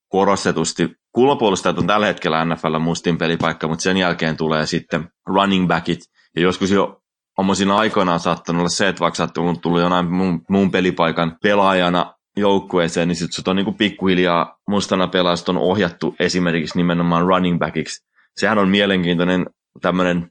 [0.08, 6.00] korostetusti kulmapuolustajat on tällä hetkellä NFL mustin pelipaikka, mutta sen jälkeen tulee sitten running backit.
[6.36, 7.00] Ja joskus jo
[7.52, 12.14] siinä aikoinaan saattanut olla se, että vaikka sä oot tullut jonain muun, muun pelipaikan pelaajana
[12.36, 18.06] joukkueeseen, niin sitten sut on niinku pikkuhiljaa mustana pelaajat on ohjattu esimerkiksi nimenomaan running backiksi.
[18.36, 19.46] Sehän on mielenkiintoinen
[19.80, 20.30] tämmöinen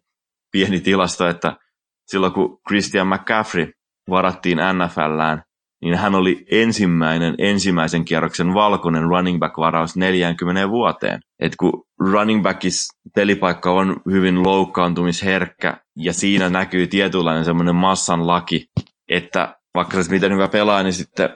[0.51, 1.57] pieni tilasto, että
[2.05, 3.71] silloin kun Christian McCaffrey
[4.09, 5.43] varattiin NFLään,
[5.81, 11.19] niin hän oli ensimmäinen ensimmäisen kierroksen valkoinen running back-varaus 40 vuoteen.
[11.39, 18.65] Et kun running backis pelipaikka on hyvin loukkaantumisherkkä ja siinä näkyy tietynlainen semmoinen massan laki,
[19.09, 21.29] että vaikka sä miten hyvä pelaaja, niin sitten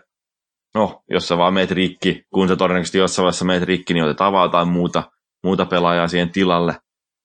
[0.75, 4.33] no, jos sä vaan meet rikki, kun sä todennäköisesti jossain vaiheessa meet rikki, niin otetaan
[4.33, 5.03] vaan jotain muuta,
[5.43, 6.75] muuta pelaajaa siihen tilalle.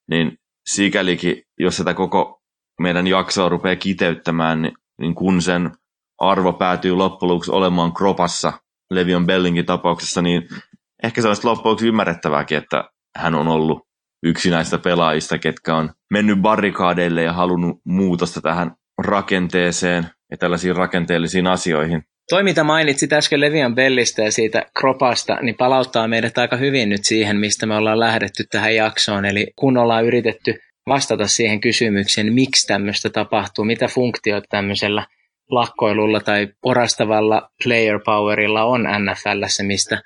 [0.09, 0.37] Niin
[0.69, 2.41] sikälikin, jos sitä koko
[2.79, 5.71] meidän jaksoa rupeaa kiteyttämään, niin, niin kun sen
[6.19, 8.53] arvo päätyy loppujen olemaan kropassa
[8.91, 10.47] Levion Bellingin tapauksessa, niin
[11.03, 12.83] ehkä se olisi loppujen ymmärrettävääkin, että
[13.17, 13.79] hän on ollut
[14.23, 21.47] yksi näistä pelaajista, ketkä on mennyt barrikaadeille ja halunnut muutosta tähän rakenteeseen ja tällaisiin rakenteellisiin
[21.47, 22.03] asioihin.
[22.29, 27.05] Toi, mitä mainitsit äsken Levian Bellistä ja siitä kropasta, niin palauttaa meidät aika hyvin nyt
[27.05, 29.25] siihen, mistä me ollaan lähdetty tähän jaksoon.
[29.25, 30.55] Eli kun ollaan yritetty
[30.87, 35.05] vastata siihen kysymykseen, miksi tämmöistä tapahtuu, mitä funktioita tämmöisellä
[35.49, 40.01] lakkoilulla tai orastavalla player powerilla on NFLssä, mistä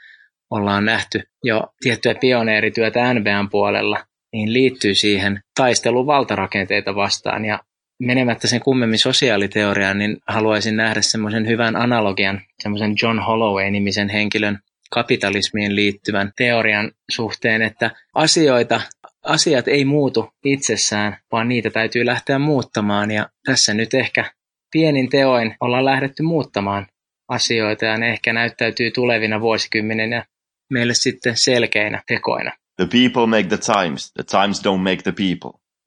[0.50, 7.46] ollaan nähty jo tiettyä pioneerityötä NBAn puolella, niin liittyy siihen taisteluun valtarakenteita vastaan.
[7.46, 7.60] Ja
[8.00, 14.60] menemättä sen kummemmin sosiaaliteoriaan, niin haluaisin nähdä semmoisen hyvän analogian, semmoisen John Holloway-nimisen henkilön
[14.92, 18.82] kapitalismiin liittyvän teorian suhteen, että asioita,
[19.24, 23.12] asiat ei muutu itsessään, vaan niitä täytyy lähteä muuttamaan.
[23.12, 24.32] Ja tässä nyt ehkä
[24.74, 26.88] pienin teoin ollaan lähdetty muuttamaan
[27.30, 30.26] asioita ja ne ehkä näyttäytyy tulevina vuosikymmeninä
[30.70, 32.52] meille sitten selkeinä tekoina.
[32.76, 35.63] The people make the times, the times don't make the people.